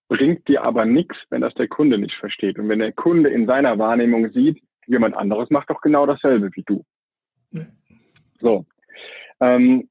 [0.08, 2.58] bringt dir aber nichts, wenn das der Kunde nicht versteht.
[2.58, 6.64] Und wenn der Kunde in seiner Wahrnehmung sieht, jemand anderes macht doch genau dasselbe wie
[6.64, 6.84] du.
[8.40, 8.64] So.
[9.40, 9.88] Ähm,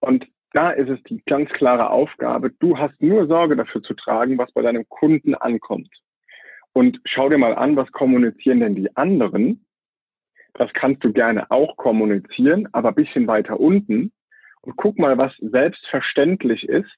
[0.00, 4.38] und da ist es die ganz klare Aufgabe, du hast nur Sorge dafür zu tragen,
[4.38, 5.90] was bei deinem Kunden ankommt.
[6.72, 9.64] Und schau dir mal an, was kommunizieren denn die anderen?
[10.54, 14.12] Das kannst du gerne auch kommunizieren, aber bisschen weiter unten.
[14.62, 16.90] Und guck mal, was selbstverständlich ist,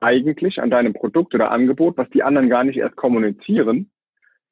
[0.00, 3.90] eigentlich an deinem Produkt oder Angebot, was die anderen gar nicht erst kommunizieren.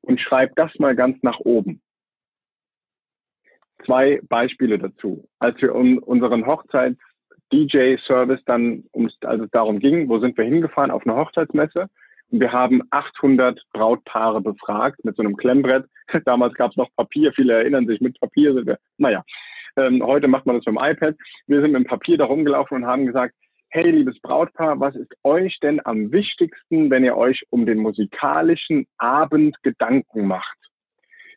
[0.00, 1.82] Und schreib das mal ganz nach oben.
[3.84, 5.28] Zwei Beispiele dazu.
[5.38, 7.00] Als wir unseren Hochzeits
[7.52, 11.88] DJ-Service dann, um es also darum ging, wo sind wir hingefahren auf eine Hochzeitsmesse.
[12.30, 15.86] Und wir haben 800 Brautpaare befragt mit so einem Klemmbrett.
[16.24, 19.24] Damals gab es noch Papier, viele erinnern sich, mit Papier sind wir, naja,
[19.76, 21.16] ähm, heute macht man das mit dem iPad.
[21.46, 23.34] Wir sind mit dem Papier da rumgelaufen und haben gesagt,
[23.68, 28.86] hey, liebes Brautpaar, was ist euch denn am wichtigsten, wenn ihr euch um den musikalischen
[28.96, 30.56] Abend Gedanken macht?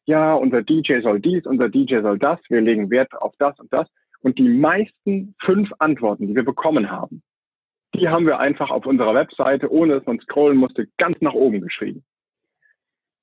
[0.06, 3.72] Ja, unser DJ soll dies, unser DJ soll das, wir legen Wert auf das und
[3.74, 3.88] das.
[4.22, 7.22] Und die meisten fünf Antworten, die wir bekommen haben,
[7.96, 11.62] die haben wir einfach auf unserer Webseite, ohne dass man scrollen musste, ganz nach oben
[11.62, 12.04] geschrieben.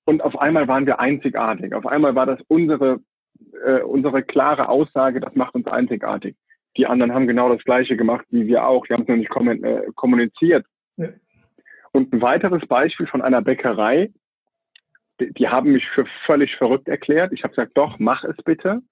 [0.04, 1.74] Und auf einmal waren wir einzigartig.
[1.74, 3.00] Auf einmal war das unsere,
[3.64, 6.36] äh, unsere klare Aussage, das macht uns einzigartig.
[6.76, 8.86] Die anderen haben genau das Gleiche gemacht wie wir auch.
[8.86, 10.66] Die haben es noch nicht äh, kommuniziert.
[10.96, 11.08] Ja.
[11.92, 14.12] Und ein weiteres Beispiel von einer Bäckerei,
[15.20, 17.32] die, die haben mich für völlig verrückt erklärt.
[17.32, 18.82] Ich habe gesagt, doch, mach es bitte.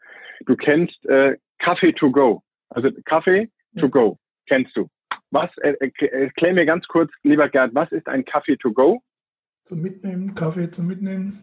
[0.46, 2.42] Du kennst äh, Kaffee to go.
[2.70, 4.18] Also Kaffee to go.
[4.46, 4.88] Kennst du.
[5.30, 9.02] Was, äh, äh, erklär mir ganz kurz, lieber Gerd, was ist ein Kaffee to go?
[9.64, 11.42] Zum Mitnehmen, Kaffee zum Mitnehmen.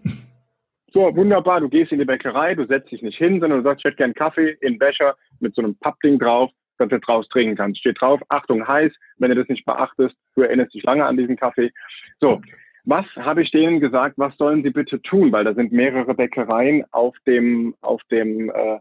[0.93, 1.61] So, wunderbar.
[1.61, 3.97] Du gehst in die Bäckerei, du setzt dich nicht hin, sondern du sagst, ich hätte
[3.97, 7.79] gern Kaffee in Becher mit so einem Pappding drauf, dass du draus trinken kannst.
[7.79, 8.91] Steht drauf, Achtung, heiß.
[9.17, 11.71] Wenn du das nicht beachtest, du erinnerst dich lange an diesen Kaffee.
[12.19, 12.41] So,
[12.83, 14.15] was habe ich denen gesagt?
[14.17, 15.31] Was sollen sie bitte tun?
[15.31, 18.79] Weil da sind mehrere Bäckereien auf dem, auf dem äh,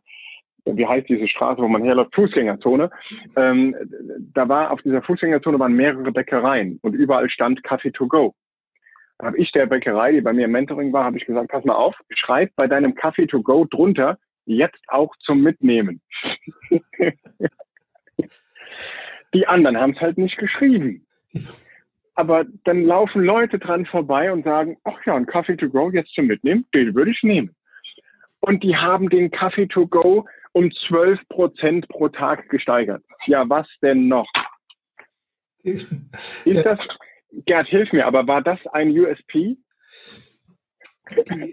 [0.64, 2.90] wie heißt diese Straße, wo man herläuft, Fußgängerzone.
[3.36, 3.74] Ähm,
[4.34, 8.34] da war auf dieser Fußgängerzone waren mehrere Bäckereien und überall stand Kaffee to go.
[9.20, 11.74] habe ich der Bäckerei, die bei mir im Mentoring war, habe ich gesagt, pass mal
[11.74, 16.00] auf, schreib bei deinem Kaffee to go drunter, jetzt auch zum Mitnehmen.
[19.34, 21.06] die anderen haben es halt nicht geschrieben.
[22.14, 26.12] Aber dann laufen Leute dran vorbei und sagen, ach ja, ein Kaffee to go jetzt
[26.14, 27.54] zum Mitnehmen, den würde ich nehmen.
[28.40, 33.02] Und die haben den Kaffee to go um 12 Prozent pro Tag gesteigert.
[33.26, 34.28] Ja, was denn noch?
[35.62, 35.92] Ist
[36.44, 36.78] das,
[37.46, 39.56] Gerd, hilf mir, aber war das ein USP?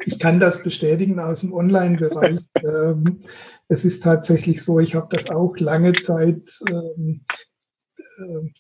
[0.05, 2.39] Ich kann das bestätigen aus dem Online-Bereich.
[2.63, 3.21] Ähm,
[3.67, 7.33] es ist tatsächlich so, ich habe das auch lange Zeit ähm, äh,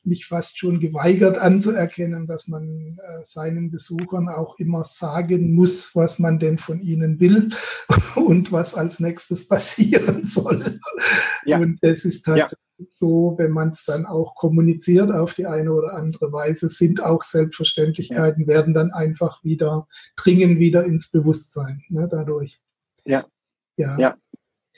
[0.03, 6.19] mich fast schon geweigert anzuerkennen, dass man äh, seinen Besuchern auch immer sagen muss, was
[6.19, 7.49] man denn von ihnen will
[8.15, 10.79] und was als nächstes passieren soll.
[11.45, 11.59] Ja.
[11.59, 12.85] Und es ist tatsächlich ja.
[12.89, 17.23] so, wenn man es dann auch kommuniziert auf die eine oder andere Weise, sind auch
[17.23, 18.47] Selbstverständlichkeiten, ja.
[18.47, 22.59] werden dann einfach wieder, dringen wieder ins Bewusstsein ne, dadurch.
[23.05, 23.25] Ja.
[23.77, 23.97] Ja.
[23.97, 24.17] ja.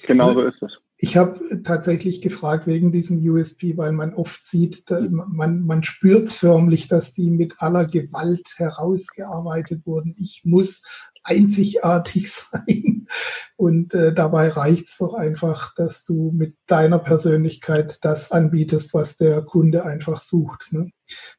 [0.05, 0.88] Genau also, so ist es.
[1.01, 6.89] Ich habe tatsächlich gefragt wegen diesem USP, weil man oft sieht, man, man spürt förmlich,
[6.89, 10.13] dass die mit aller Gewalt herausgearbeitet wurden.
[10.19, 10.83] Ich muss
[11.23, 13.07] einzigartig sein.
[13.55, 19.15] Und äh, dabei reicht es doch einfach, dass du mit deiner Persönlichkeit das anbietest, was
[19.15, 20.71] der Kunde einfach sucht.
[20.71, 20.91] Ne?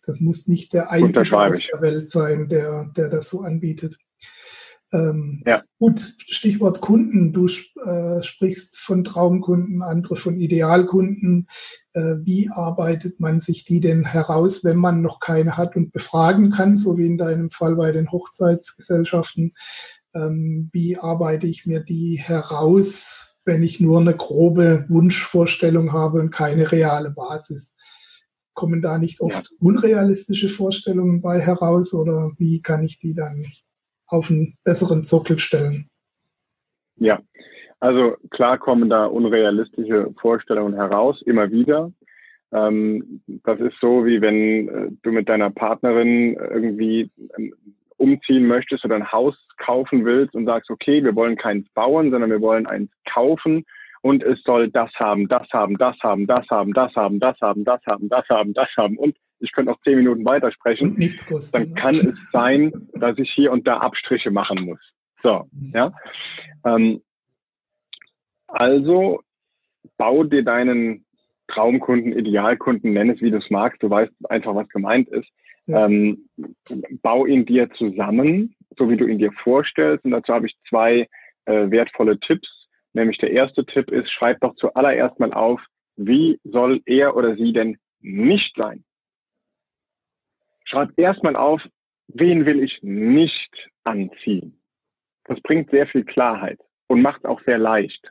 [0.06, 3.98] Das muss nicht der Einzige auf der Welt sein, der, der das so anbietet.
[4.92, 5.62] Ähm, ja.
[5.78, 7.32] Gut, Stichwort Kunden.
[7.32, 11.46] Du äh, sprichst von Traumkunden, andere von Idealkunden.
[11.92, 16.50] Äh, wie arbeitet man sich die denn heraus, wenn man noch keine hat und befragen
[16.50, 19.54] kann, so wie in deinem Fall bei den Hochzeitsgesellschaften?
[20.14, 26.30] Ähm, wie arbeite ich mir die heraus, wenn ich nur eine grobe Wunschvorstellung habe und
[26.30, 27.76] keine reale Basis?
[28.54, 29.56] Kommen da nicht oft ja.
[29.60, 33.46] unrealistische Vorstellungen bei heraus oder wie kann ich die dann
[34.10, 35.88] auf einen besseren Sockel stellen?
[36.96, 37.20] Ja,
[37.78, 41.92] also klar kommen da unrealistische Vorstellungen heraus, immer wieder.
[42.52, 47.54] Ähm, das ist so, wie wenn äh, du mit deiner Partnerin irgendwie ähm,
[47.96, 52.30] umziehen möchtest oder ein Haus kaufen willst und sagst, okay, wir wollen keins bauen, sondern
[52.30, 53.64] wir wollen eins kaufen
[54.02, 57.64] und es soll das haben, das haben, das haben, das haben, das haben, das haben,
[57.64, 60.96] das haben, das haben, das haben und ich könnte noch zehn Minuten weitersprechen,
[61.28, 61.74] kosten, dann ne?
[61.74, 64.80] kann es sein, dass ich hier und da Abstriche machen muss.
[65.22, 65.72] So, mhm.
[65.74, 65.92] ja.
[66.64, 67.02] Ähm,
[68.46, 69.20] also
[69.96, 71.04] bau dir deinen
[71.48, 75.28] Traumkunden, Idealkunden, nenn es wie du es magst, du weißt einfach, was gemeint ist.
[75.66, 75.86] Ja.
[75.86, 76.28] Ähm,
[77.02, 80.04] bau ihn dir zusammen, so wie du ihn dir vorstellst.
[80.04, 81.08] Und dazu habe ich zwei
[81.46, 82.48] äh, wertvolle Tipps.
[82.92, 85.60] Nämlich der erste Tipp ist, schreib doch zuallererst mal auf,
[85.96, 88.84] wie soll er oder sie denn nicht sein?
[90.70, 91.60] Schreib erstmal auf,
[92.08, 94.60] wen will ich nicht anziehen.
[95.24, 98.10] Das bringt sehr viel Klarheit und macht auch sehr leicht.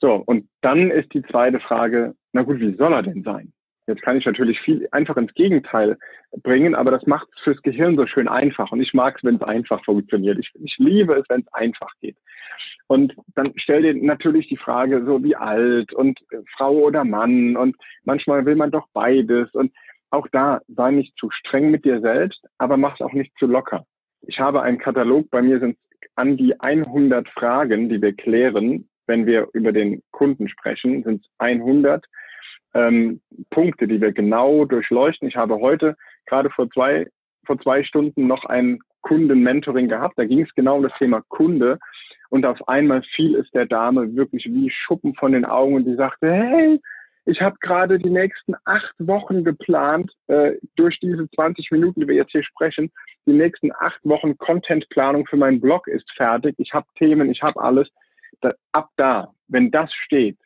[0.00, 3.52] So, und dann ist die zweite Frage, na gut, wie soll er denn sein?
[3.86, 5.98] Jetzt kann ich natürlich viel einfach ins Gegenteil
[6.42, 8.72] bringen, aber das macht es fürs Gehirn so schön einfach.
[8.72, 10.38] Und ich mag es, wenn es einfach funktioniert.
[10.38, 12.16] Ich, ich liebe es, wenn es einfach geht.
[12.86, 17.56] Und dann stell dir natürlich die Frage, so wie alt und äh, Frau oder Mann.
[17.56, 19.54] Und manchmal will man doch beides.
[19.54, 19.72] Und
[20.14, 23.46] auch da, sei nicht zu streng mit dir selbst, aber mach es auch nicht zu
[23.46, 23.84] locker.
[24.22, 25.76] Ich habe einen Katalog, bei mir sind
[26.16, 31.30] an die 100 Fragen, die wir klären, wenn wir über den Kunden sprechen, sind es
[31.38, 32.04] 100
[32.74, 35.28] ähm, Punkte, die wir genau durchleuchten.
[35.28, 35.96] Ich habe heute
[36.26, 37.06] gerade vor zwei,
[37.44, 40.18] vor zwei Stunden noch ein Kunden-Mentoring gehabt.
[40.18, 41.78] Da ging es genau um das Thema Kunde.
[42.30, 45.94] Und auf einmal fiel es der Dame wirklich wie Schuppen von den Augen und die
[45.94, 46.80] sagte, hey,
[47.26, 52.14] ich habe gerade die nächsten acht Wochen geplant, äh, durch diese 20 Minuten, die wir
[52.14, 52.92] jetzt hier sprechen.
[53.26, 56.54] Die nächsten acht Wochen Contentplanung für meinen Blog ist fertig.
[56.58, 57.88] Ich habe Themen, ich habe alles.
[58.40, 60.38] Da, ab da, wenn das steht,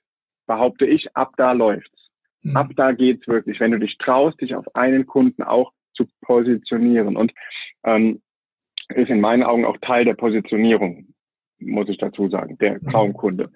[0.47, 2.11] behaupte ich, ab da läuft's.
[2.43, 2.57] Mhm.
[2.57, 7.17] Ab da geht's wirklich, wenn du dich traust, dich auf einen Kunden auch zu positionieren.
[7.17, 7.33] Und
[7.83, 8.23] ähm,
[8.91, 11.09] ist in meinen Augen auch Teil der Positionierung
[11.61, 12.91] muss ich dazu sagen, der mhm.
[12.91, 13.51] Traumkunde.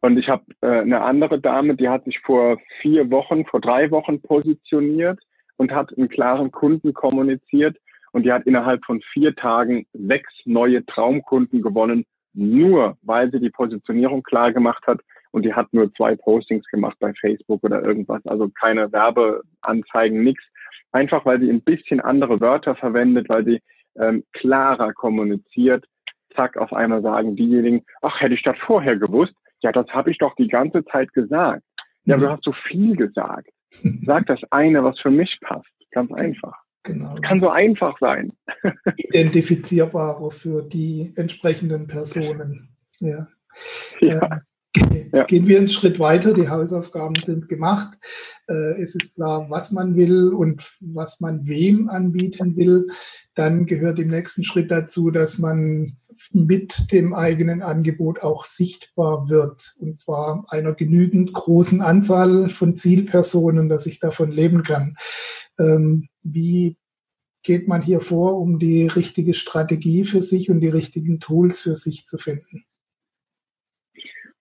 [0.00, 3.90] Und ich habe äh, eine andere Dame, die hat sich vor vier Wochen, vor drei
[3.90, 5.18] Wochen positioniert
[5.56, 7.76] und hat einen klaren Kunden kommuniziert
[8.12, 13.50] und die hat innerhalb von vier Tagen sechs neue Traumkunden gewonnen, nur weil sie die
[13.50, 15.00] Positionierung klar gemacht hat
[15.32, 20.44] und die hat nur zwei Postings gemacht bei Facebook oder irgendwas, also keine Werbeanzeigen, nichts.
[20.92, 23.60] Einfach weil sie ein bisschen andere Wörter verwendet, weil sie
[23.98, 25.84] ähm, klarer kommuniziert
[26.34, 30.18] zack, auf einmal sagen diejenigen, ach, hätte ich das vorher gewusst, ja, das habe ich
[30.18, 31.62] doch die ganze Zeit gesagt.
[32.04, 32.20] Ja, mhm.
[32.20, 33.48] du hast so viel gesagt.
[34.06, 35.66] Sag das eine, was für mich passt.
[35.90, 36.56] Ganz einfach.
[36.84, 37.16] Genau.
[37.22, 38.32] Kann so einfach sein.
[38.96, 42.76] identifizierbarer für die entsprechenden Personen.
[43.00, 43.28] Ja.
[44.00, 44.22] ja.
[44.22, 45.24] Ähm, ja.
[45.24, 46.34] Gehen wir einen Schritt weiter.
[46.34, 47.98] Die Hausaufgaben sind gemacht.
[48.48, 52.86] Äh, es ist klar, was man will und was man wem anbieten will.
[53.38, 55.96] Dann gehört im nächsten Schritt dazu, dass man
[56.32, 59.76] mit dem eigenen Angebot auch sichtbar wird.
[59.78, 64.96] Und zwar einer genügend großen Anzahl von Zielpersonen, dass ich davon leben kann.
[65.56, 66.78] Ähm, wie
[67.44, 71.76] geht man hier vor, um die richtige Strategie für sich und die richtigen Tools für
[71.76, 72.64] sich zu finden?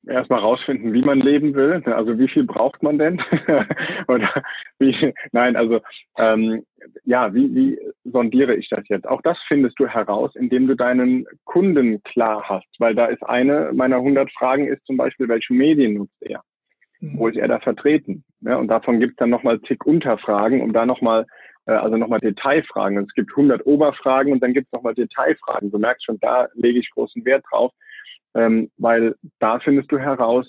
[0.08, 1.82] Erstmal rausfinden, wie man leben will.
[1.86, 3.22] Also wie viel braucht man denn?
[4.08, 4.43] Oder
[4.80, 5.82] wie, nein, also
[6.17, 6.63] ähm,
[7.04, 9.08] ja, wie, wie sondiere ich das jetzt?
[9.08, 12.67] Auch das findest du heraus, indem du deinen Kunden klar hast.
[12.80, 16.41] Weil da ist eine meiner 100 Fragen ist zum Beispiel, welche Medien nutzt er?
[17.00, 17.17] Mhm.
[17.17, 18.24] Wo ist er da vertreten?
[18.41, 21.26] Ja, und davon gibt es dann nochmal zig Unterfragen, um da nochmal
[21.67, 22.98] äh, also nochmal Detailfragen.
[22.98, 25.72] Es gibt 100 Oberfragen und dann gibt es nochmal Detailfragen.
[25.72, 27.72] Du merkst schon, da lege ich großen Wert drauf,
[28.38, 30.47] ähm, weil da findest du heraus,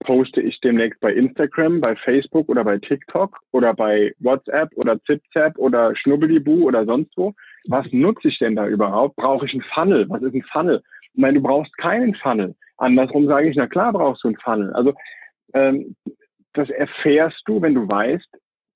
[0.00, 5.58] poste ich demnächst bei Instagram, bei Facebook oder bei TikTok oder bei WhatsApp oder ZipZap
[5.58, 7.34] oder Schnubbelibu oder sonst wo.
[7.68, 9.16] Was nutze ich denn da überhaupt?
[9.16, 10.08] Brauche ich einen Funnel?
[10.08, 10.82] Was ist ein Funnel?
[11.12, 12.54] Ich meine, du brauchst keinen Funnel.
[12.78, 14.72] Andersrum sage ich, na klar brauchst du einen Funnel.
[14.72, 14.94] Also
[15.52, 15.96] ähm,
[16.54, 18.28] das erfährst du, wenn du weißt,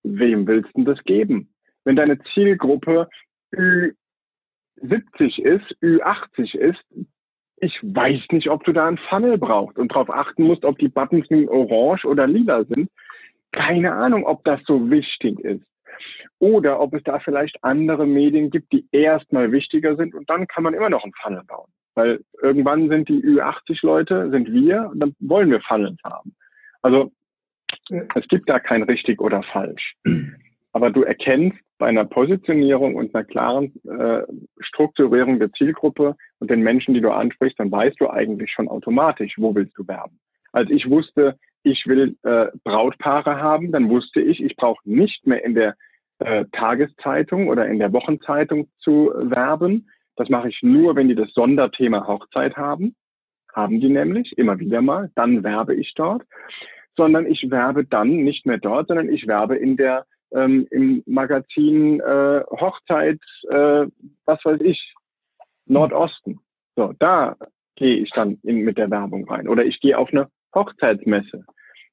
[0.03, 1.53] wem willst du das geben?
[1.85, 3.09] Wenn deine Zielgruppe
[3.55, 6.85] Ü70 ist, Ü80 ist,
[7.56, 10.88] ich weiß nicht, ob du da einen Funnel brauchst und darauf achten musst, ob die
[10.88, 12.90] Buttons nun orange oder lila sind.
[13.52, 15.64] Keine Ahnung, ob das so wichtig ist.
[16.40, 20.64] Oder ob es da vielleicht andere Medien gibt, die erstmal wichtiger sind und dann kann
[20.64, 21.70] man immer noch einen Funnel bauen.
[21.94, 26.34] Weil irgendwann sind die Ü80-Leute, sind wir und dann wollen wir Funnels haben.
[26.82, 27.12] Also
[27.88, 29.94] es gibt da kein richtig oder falsch.
[30.74, 34.22] Aber du erkennst bei einer Positionierung und einer klaren äh,
[34.58, 39.34] Strukturierung der Zielgruppe und den Menschen, die du ansprichst, dann weißt du eigentlich schon automatisch,
[39.38, 40.18] wo willst du werben.
[40.52, 45.44] Als ich wusste, ich will äh, Brautpaare haben, dann wusste ich, ich brauche nicht mehr
[45.44, 45.76] in der
[46.18, 49.88] äh, Tageszeitung oder in der Wochenzeitung zu werben.
[50.16, 52.96] Das mache ich nur, wenn die das Sonderthema Hochzeit haben.
[53.52, 55.12] Haben die nämlich, immer wieder mal.
[55.14, 56.22] Dann werbe ich dort.
[56.96, 62.00] Sondern ich werbe dann nicht mehr dort, sondern ich werbe in der ähm, im Magazin
[62.00, 63.87] äh, Hochzeit, äh,
[64.24, 64.94] was weiß ich,
[65.66, 66.40] Nordosten.
[66.76, 67.37] So, da
[67.76, 69.48] gehe ich dann in, mit der Werbung rein.
[69.48, 71.44] Oder ich gehe auf eine Hochzeitsmesse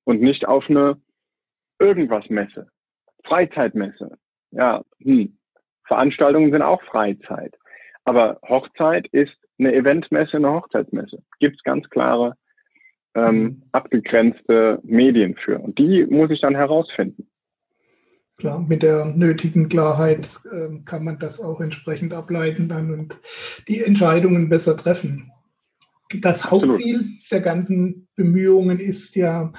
[0.04, 1.00] und nicht auf eine
[1.80, 2.70] irgendwas Messe,
[3.24, 4.18] Freizeitmesse.
[4.52, 5.38] Ja, hm.
[5.86, 7.56] Veranstaltungen sind auch Freizeit.
[8.06, 11.22] Aber Hochzeit ist eine Eventmesse, eine Hochzeitsmesse.
[11.40, 12.36] Gibt es ganz klare
[13.16, 13.64] ähm, mhm.
[13.72, 15.60] abgegrenzte Medien für.
[15.60, 17.28] Und die muss ich dann herausfinden.
[18.42, 23.20] Klar, mit der nötigen Klarheit äh, kann man das auch entsprechend ableiten dann und
[23.68, 25.32] die Entscheidungen besser treffen.
[26.22, 29.54] Das Hauptziel der ganzen Bemühungen ist ja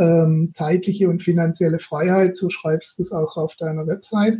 [0.00, 2.34] ähm, zeitliche und finanzielle Freiheit.
[2.34, 4.38] So schreibst du es auch auf deiner Website.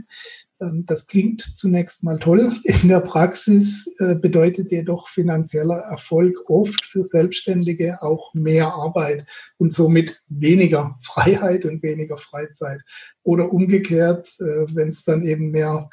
[0.60, 2.60] Ähm, das klingt zunächst mal toll.
[2.64, 9.26] In der Praxis äh, bedeutet jedoch finanzieller Erfolg oft für Selbstständige auch mehr Arbeit
[9.58, 12.80] und somit weniger Freiheit und weniger Freizeit.
[13.22, 15.88] Oder umgekehrt, äh, wenn es dann eben mehr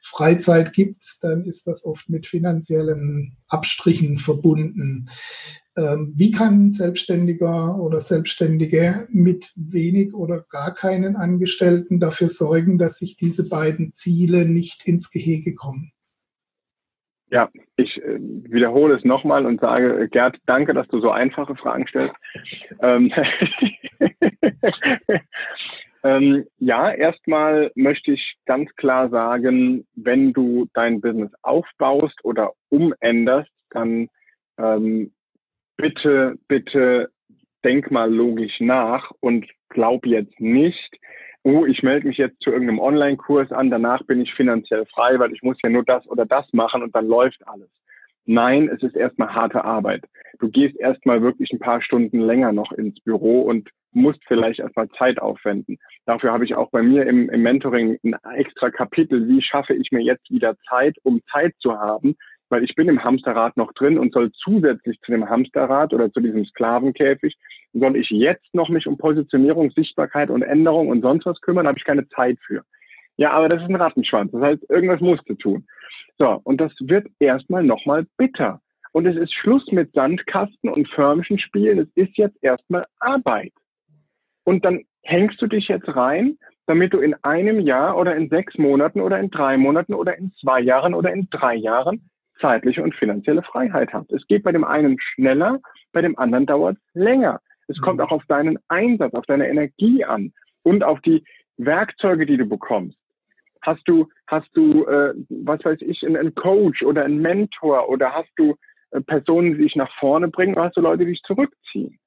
[0.00, 5.10] Freizeit gibt, dann ist das oft mit finanziellen Abstrichen verbunden.
[5.76, 12.98] Ähm, wie kann Selbstständiger oder Selbstständige mit wenig oder gar keinen Angestellten dafür sorgen, dass
[12.98, 15.92] sich diese beiden Ziele nicht ins Gehege kommen?
[17.28, 21.86] Ja, ich äh, wiederhole es nochmal und sage, Gerd, danke, dass du so einfache Fragen
[21.88, 22.14] stellst.
[22.80, 23.12] ähm,
[26.04, 33.50] ähm, ja, erstmal möchte ich ganz klar sagen, wenn du dein Business aufbaust oder umänderst,
[33.70, 34.08] dann
[34.56, 35.12] ähm,
[35.76, 37.10] bitte, bitte
[37.64, 40.98] denk mal logisch nach und glaub jetzt nicht,
[41.42, 45.32] oh, ich melde mich jetzt zu irgendeinem Online-Kurs an, danach bin ich finanziell frei, weil
[45.32, 47.70] ich muss ja nur das oder das machen und dann läuft alles.
[48.24, 50.04] Nein, es ist erstmal harte Arbeit.
[50.40, 54.88] Du gehst erstmal wirklich ein paar Stunden länger noch ins Büro und musst vielleicht erstmal
[54.90, 55.78] Zeit aufwenden.
[56.04, 59.92] Dafür habe ich auch bei mir im, im Mentoring ein extra Kapitel, wie schaffe ich
[59.92, 62.16] mir jetzt wieder Zeit, um Zeit zu haben,
[62.48, 66.20] weil ich bin im Hamsterrad noch drin und soll zusätzlich zu dem Hamsterrad oder zu
[66.20, 67.36] diesem Sklavenkäfig,
[67.72, 71.78] soll ich jetzt noch mich um Positionierung, Sichtbarkeit und Änderung und sonst was kümmern, habe
[71.78, 72.62] ich keine Zeit für.
[73.16, 74.32] Ja, aber das ist ein Rattenschwanz.
[74.32, 75.66] Das heißt, irgendwas musst du tun.
[76.18, 78.60] So, und das wird erstmal nochmal bitter.
[78.92, 81.78] Und es ist Schluss mit Sandkasten und förmischen Spielen.
[81.78, 83.52] Es ist jetzt erstmal Arbeit.
[84.44, 88.58] Und dann hängst du dich jetzt rein damit du in einem Jahr oder in sechs
[88.58, 92.94] Monaten oder in drei Monaten oder in zwei Jahren oder in drei Jahren zeitliche und
[92.94, 94.12] finanzielle Freiheit hast.
[94.12, 95.60] Es geht bei dem einen schneller,
[95.92, 97.40] bei dem anderen dauert es länger.
[97.68, 98.04] Es kommt mhm.
[98.04, 100.32] auch auf deinen Einsatz, auf deine Energie an
[100.62, 101.24] und auf die
[101.56, 102.98] Werkzeuge, die du bekommst.
[103.62, 108.30] Hast du, hast du, äh, was weiß ich, einen Coach oder einen Mentor oder hast
[108.36, 108.54] du
[108.90, 111.98] äh, Personen, die dich nach vorne bringen oder hast du Leute, die dich zurückziehen?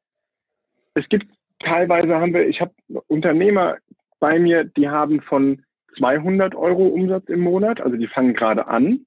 [0.93, 1.27] Es gibt
[1.59, 2.73] teilweise haben wir, ich habe
[3.07, 3.77] Unternehmer
[4.19, 5.63] bei mir, die haben von
[5.97, 9.05] 200 Euro Umsatz im Monat, also die fangen gerade an,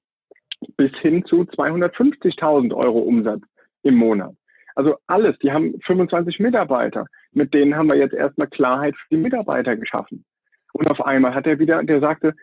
[0.77, 3.41] bis hin zu 250.000 Euro Umsatz
[3.83, 4.33] im Monat.
[4.75, 7.05] Also alles, die haben 25 Mitarbeiter.
[7.31, 10.25] Mit denen haben wir jetzt erstmal Klarheit für die Mitarbeiter geschaffen.
[10.73, 12.33] Und auf einmal hat er wieder, der sagte,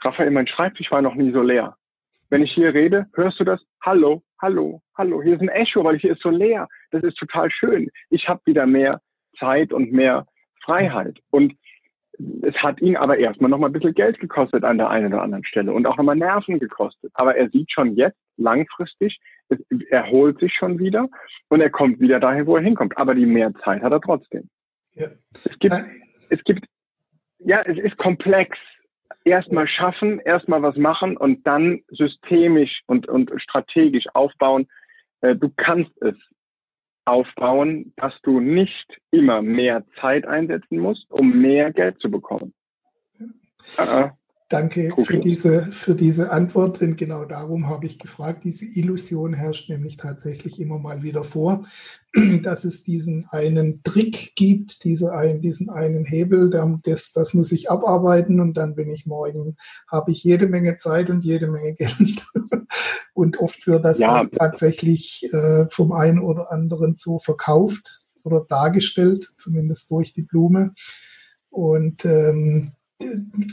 [0.00, 1.76] Raphael, mein Schreibtisch war noch nie so leer.
[2.30, 3.62] Wenn ich hier rede, hörst du das?
[3.82, 5.22] Hallo, hallo, hallo.
[5.22, 6.68] Hier ist ein Echo, weil hier ist so leer.
[6.90, 7.90] Das ist total schön.
[8.10, 9.00] Ich habe wieder mehr
[9.38, 10.26] Zeit und mehr
[10.62, 11.18] Freiheit.
[11.30, 11.54] Und
[12.42, 15.22] es hat ihn aber erstmal noch mal ein bisschen Geld gekostet an der einen oder
[15.22, 17.12] anderen Stelle und auch nochmal Nerven gekostet.
[17.14, 19.58] Aber er sieht schon jetzt langfristig, es
[19.90, 21.08] erholt sich schon wieder
[21.48, 22.98] und er kommt wieder dahin, wo er hinkommt.
[22.98, 24.48] Aber die mehr Zeit hat er trotzdem.
[24.94, 25.08] Ja.
[25.44, 25.76] Es gibt,
[26.30, 26.66] es gibt,
[27.38, 28.56] ja, es ist komplex.
[29.24, 34.66] Erstmal schaffen, erstmal was machen und dann systemisch und, und strategisch aufbauen.
[35.20, 36.14] Äh, du kannst es
[37.08, 42.54] aufbauen, dass du nicht immer mehr Zeit einsetzen musst, um mehr Geld zu bekommen.
[43.76, 44.17] Ja.
[44.50, 48.44] Danke für diese, für diese Antwort, denn genau darum habe ich gefragt.
[48.44, 51.66] Diese Illusion herrscht nämlich tatsächlich immer mal wieder vor,
[52.42, 56.48] dass es diesen einen Trick gibt, diese ein, diesen einen Hebel,
[56.82, 61.10] das, das muss ich abarbeiten und dann bin ich morgen, habe ich jede Menge Zeit
[61.10, 62.24] und jede Menge Geld.
[63.12, 64.24] Und oft wird das ja.
[64.38, 70.72] tatsächlich äh, vom einen oder anderen so verkauft oder dargestellt, zumindest durch die Blume.
[71.50, 72.72] Und ähm,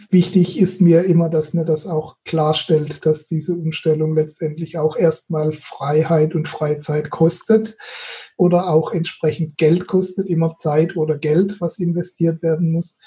[0.09, 5.53] wichtig ist mir immer, dass mir das auch klarstellt, dass diese Umstellung letztendlich auch erstmal
[5.53, 7.77] Freiheit und Freizeit kostet
[8.37, 12.97] oder auch entsprechend Geld kostet, immer Zeit oder Geld, was investiert werden muss.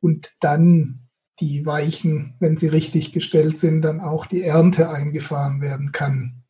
[0.00, 1.08] Und dann
[1.40, 6.44] die Weichen, wenn sie richtig gestellt sind, dann auch die Ernte eingefahren werden kann.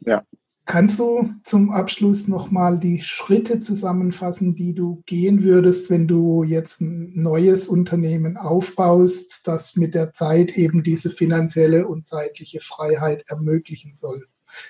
[0.00, 0.24] Ja.
[0.64, 6.80] Kannst du zum Abschluss nochmal die Schritte zusammenfassen, die du gehen würdest, wenn du jetzt
[6.80, 13.94] ein neues Unternehmen aufbaust, das mit der Zeit eben diese finanzielle und zeitliche Freiheit ermöglichen
[13.94, 14.26] soll?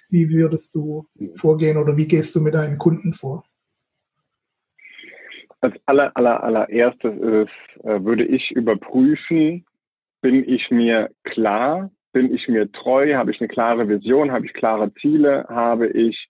[0.09, 3.45] Wie würdest du vorgehen oder wie gehst du mit deinen Kunden vor?
[5.61, 9.66] Als aller, aller, allererstes ist, äh, würde ich überprüfen,
[10.22, 14.53] bin ich mir klar, bin ich mir treu, habe ich eine klare Vision, habe ich
[14.53, 16.29] klare Ziele, habe ich,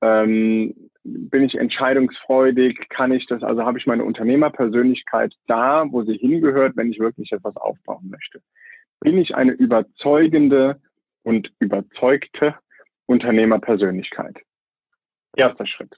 [0.00, 6.16] ähm, bin ich entscheidungsfreudig, kann ich das, also habe ich meine Unternehmerpersönlichkeit da, wo sie
[6.16, 8.40] hingehört, wenn ich wirklich etwas aufbauen möchte.
[9.00, 10.80] Bin ich eine überzeugende
[11.22, 12.54] und überzeugte
[13.06, 14.38] Unternehmerpersönlichkeit?
[15.36, 15.94] Erster Schritt.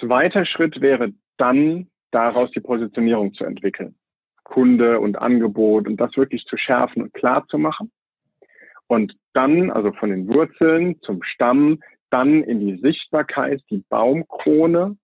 [0.00, 3.96] Zweiter Schritt wäre dann, daraus die Positionierung zu entwickeln.
[4.44, 7.90] Kunde und Angebot und das wirklich zu schärfen und klar zu machen.
[8.86, 11.80] Und dann, also von den Wurzeln zum Stamm,
[12.10, 14.96] dann in die Sichtbarkeit, die Baumkrone,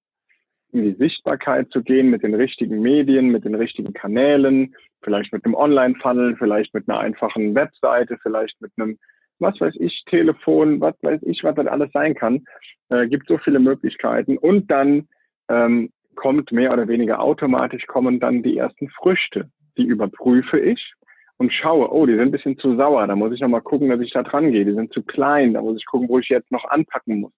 [0.72, 5.44] in die Sichtbarkeit zu gehen mit den richtigen Medien, mit den richtigen Kanälen, vielleicht mit
[5.44, 8.98] einem Online-Funnel, vielleicht mit einer einfachen Webseite, vielleicht mit einem,
[9.38, 12.44] was weiß ich, Telefon, was weiß ich, was das alles sein kann.
[12.90, 14.38] Äh, gibt so viele Möglichkeiten.
[14.38, 15.08] Und dann
[15.48, 19.50] ähm, kommt mehr oder weniger automatisch, kommen dann die ersten Früchte.
[19.76, 20.94] Die überprüfe ich
[21.40, 24.00] und schaue, oh, die sind ein bisschen zu sauer, da muss ich nochmal gucken, dass
[24.00, 24.66] ich da dran gehe.
[24.66, 27.32] Die sind zu klein, da muss ich gucken, wo ich jetzt noch anpacken muss.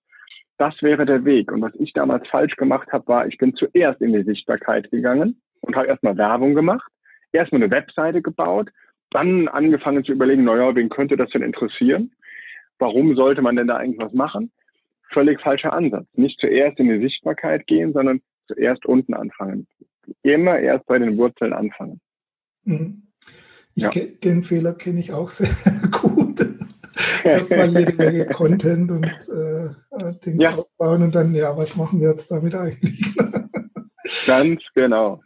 [0.58, 1.52] Das wäre der Weg.
[1.52, 5.40] Und was ich damals falsch gemacht habe, war, ich bin zuerst in die Sichtbarkeit gegangen
[5.60, 6.90] und habe erstmal Werbung gemacht,
[7.30, 8.70] erstmal eine Webseite gebaut,
[9.10, 12.10] dann angefangen zu überlegen, naja, wen könnte das denn interessieren?
[12.80, 14.50] Warum sollte man denn da eigentlich was machen?
[15.12, 16.08] Völlig falscher Ansatz.
[16.14, 19.68] Nicht zuerst in die Sichtbarkeit gehen, sondern zuerst unten anfangen.
[20.24, 22.00] Immer erst bei den Wurzeln anfangen.
[22.64, 23.04] Mhm.
[23.74, 23.90] Ich ja.
[23.90, 25.48] Den Fehler kenne ich auch sehr
[25.90, 26.46] gut.
[27.24, 30.54] Erstmal jede Menge Content und äh, äh, Dinge ja.
[30.54, 33.14] aufbauen und dann, ja, was machen wir jetzt damit eigentlich?
[34.26, 35.20] Ganz genau.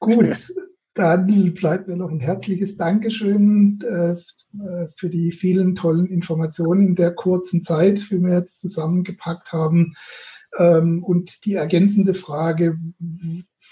[0.00, 0.52] gut,
[0.94, 6.94] dann bleibt mir noch ein herzliches Dankeschön äh, äh, für die vielen tollen Informationen in
[6.94, 9.94] der kurzen Zeit, wie wir jetzt zusammengepackt haben.
[10.58, 12.78] Ähm, und die ergänzende Frage,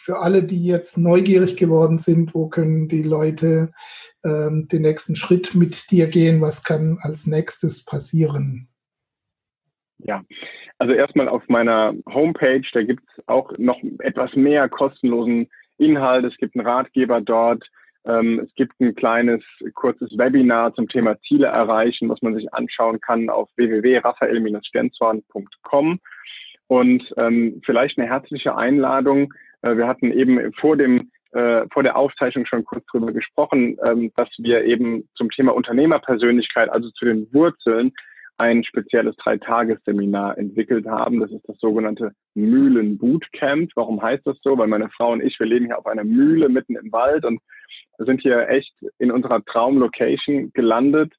[0.04, 3.72] für alle, die jetzt neugierig geworden sind, wo können die Leute
[4.22, 6.42] ähm, den nächsten Schritt mit dir gehen?
[6.42, 8.68] Was kann als nächstes passieren?
[9.98, 10.22] Ja,
[10.78, 15.48] also erstmal auf meiner Homepage, da gibt es auch noch etwas mehr kostenlosen
[15.78, 17.66] Inhalt, es gibt einen Ratgeber dort,
[18.04, 19.42] ähm, es gibt ein kleines,
[19.74, 26.00] kurzes Webinar zum Thema Ziele erreichen, was man sich anschauen kann auf www.raphael-stenzorn.com.
[26.66, 29.32] Und ähm, vielleicht eine herzliche Einladung.
[29.64, 34.12] Äh, wir hatten eben vor dem äh, vor der Aufzeichnung schon kurz drüber gesprochen, ähm,
[34.14, 37.92] dass wir eben zum Thema Unternehmerpersönlichkeit, also zu den Wurzeln,
[38.36, 41.20] ein spezielles Dreitagesseminar entwickelt haben.
[41.20, 43.70] Das ist das sogenannte Mühlen Bootcamp.
[43.74, 44.58] Warum heißt das so?
[44.58, 47.40] Weil meine Frau und ich, wir leben hier auf einer Mühle mitten im Wald und
[47.98, 51.12] sind hier echt in unserer Traumlocation gelandet,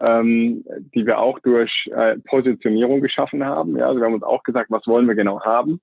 [0.00, 3.76] ähm, die wir auch durch äh, Positionierung geschaffen haben.
[3.76, 5.80] Ja, also wir haben uns auch gesagt, was wollen wir genau haben?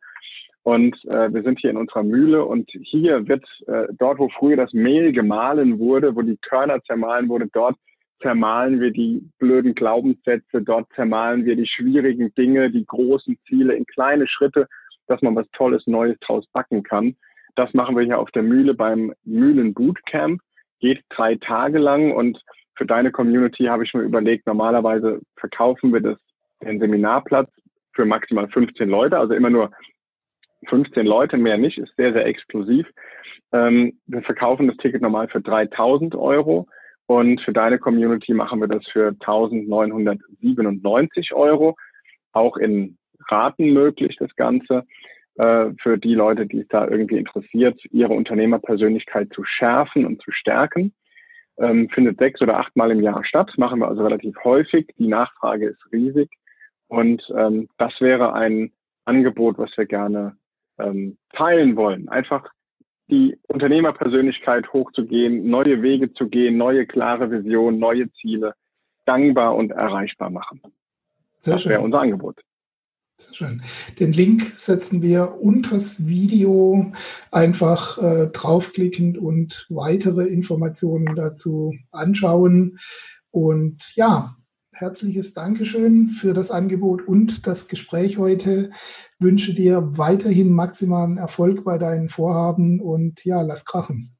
[0.65, 4.57] Und äh, wir sind hier in unserer Mühle und hier wird äh, dort, wo früher
[4.57, 7.75] das Mehl gemahlen wurde, wo die Körner zermahlen wurde, dort
[8.19, 13.85] zermahlen wir die blöden Glaubenssätze, dort zermahlen wir die schwierigen Dinge, die großen Ziele in
[13.85, 14.67] kleine Schritte,
[15.05, 17.15] dass man was Tolles, Neues draus backen kann.
[17.55, 20.41] Das machen wir hier auf der Mühle beim Mühlen Bootcamp.
[20.79, 22.41] Geht drei Tage lang und
[22.73, 26.17] für deine Community habe ich mir überlegt, normalerweise verkaufen wir das,
[26.63, 27.51] den Seminarplatz
[27.93, 29.69] für maximal 15 Leute, also immer nur
[30.65, 32.87] 15 Leute, mehr nicht, ist sehr, sehr exklusiv.
[33.51, 36.67] Ähm, wir verkaufen das Ticket normal für 3000 Euro
[37.07, 41.75] und für deine Community machen wir das für 1997 Euro,
[42.31, 42.97] auch in
[43.27, 44.85] Raten möglich, das Ganze.
[45.35, 50.31] Äh, für die Leute, die es da irgendwie interessiert, ihre Unternehmerpersönlichkeit zu schärfen und zu
[50.31, 50.93] stärken.
[51.57, 54.87] Ähm, findet sechs oder achtmal im Jahr statt, machen wir also relativ häufig.
[54.97, 56.29] Die Nachfrage ist riesig
[56.87, 58.71] und ähm, das wäre ein
[59.05, 60.35] Angebot, was wir gerne
[60.77, 62.09] ähm, teilen wollen.
[62.09, 62.49] Einfach
[63.09, 68.55] die Unternehmerpersönlichkeit hochzugehen, neue Wege zu gehen, neue klare Visionen, neue Ziele
[69.05, 70.61] gangbar und erreichbar machen.
[71.39, 72.41] Sehr das wäre unser Angebot.
[73.17, 73.61] Sehr schön.
[73.99, 76.91] Den Link setzen wir unter das Video
[77.31, 82.77] einfach äh, draufklicken und weitere Informationen dazu anschauen.
[83.31, 84.35] Und ja,
[84.75, 88.71] herzliches Dankeschön für das Angebot und das Gespräch heute.
[89.19, 94.15] Wünsche dir weiterhin maximalen Erfolg bei deinen Vorhaben und ja, lass krachen.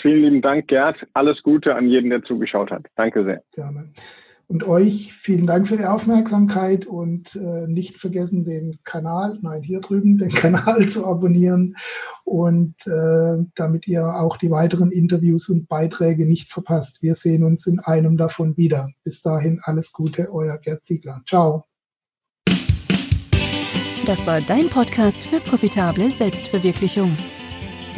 [0.00, 0.96] Vielen lieben Dank, Gerd.
[1.14, 2.86] Alles Gute an jeden, der zugeschaut hat.
[2.94, 3.42] Danke sehr.
[3.52, 3.92] Gerne.
[4.50, 9.80] Und euch vielen Dank für die Aufmerksamkeit und äh, nicht vergessen, den Kanal, nein, hier
[9.80, 11.76] drüben, den Kanal zu abonnieren
[12.24, 17.02] und äh, damit ihr auch die weiteren Interviews und Beiträge nicht verpasst.
[17.02, 18.88] Wir sehen uns in einem davon wieder.
[19.04, 21.20] Bis dahin alles Gute, euer Gerd Ziegler.
[21.26, 21.64] Ciao.
[24.06, 27.14] Das war dein Podcast für profitable Selbstverwirklichung.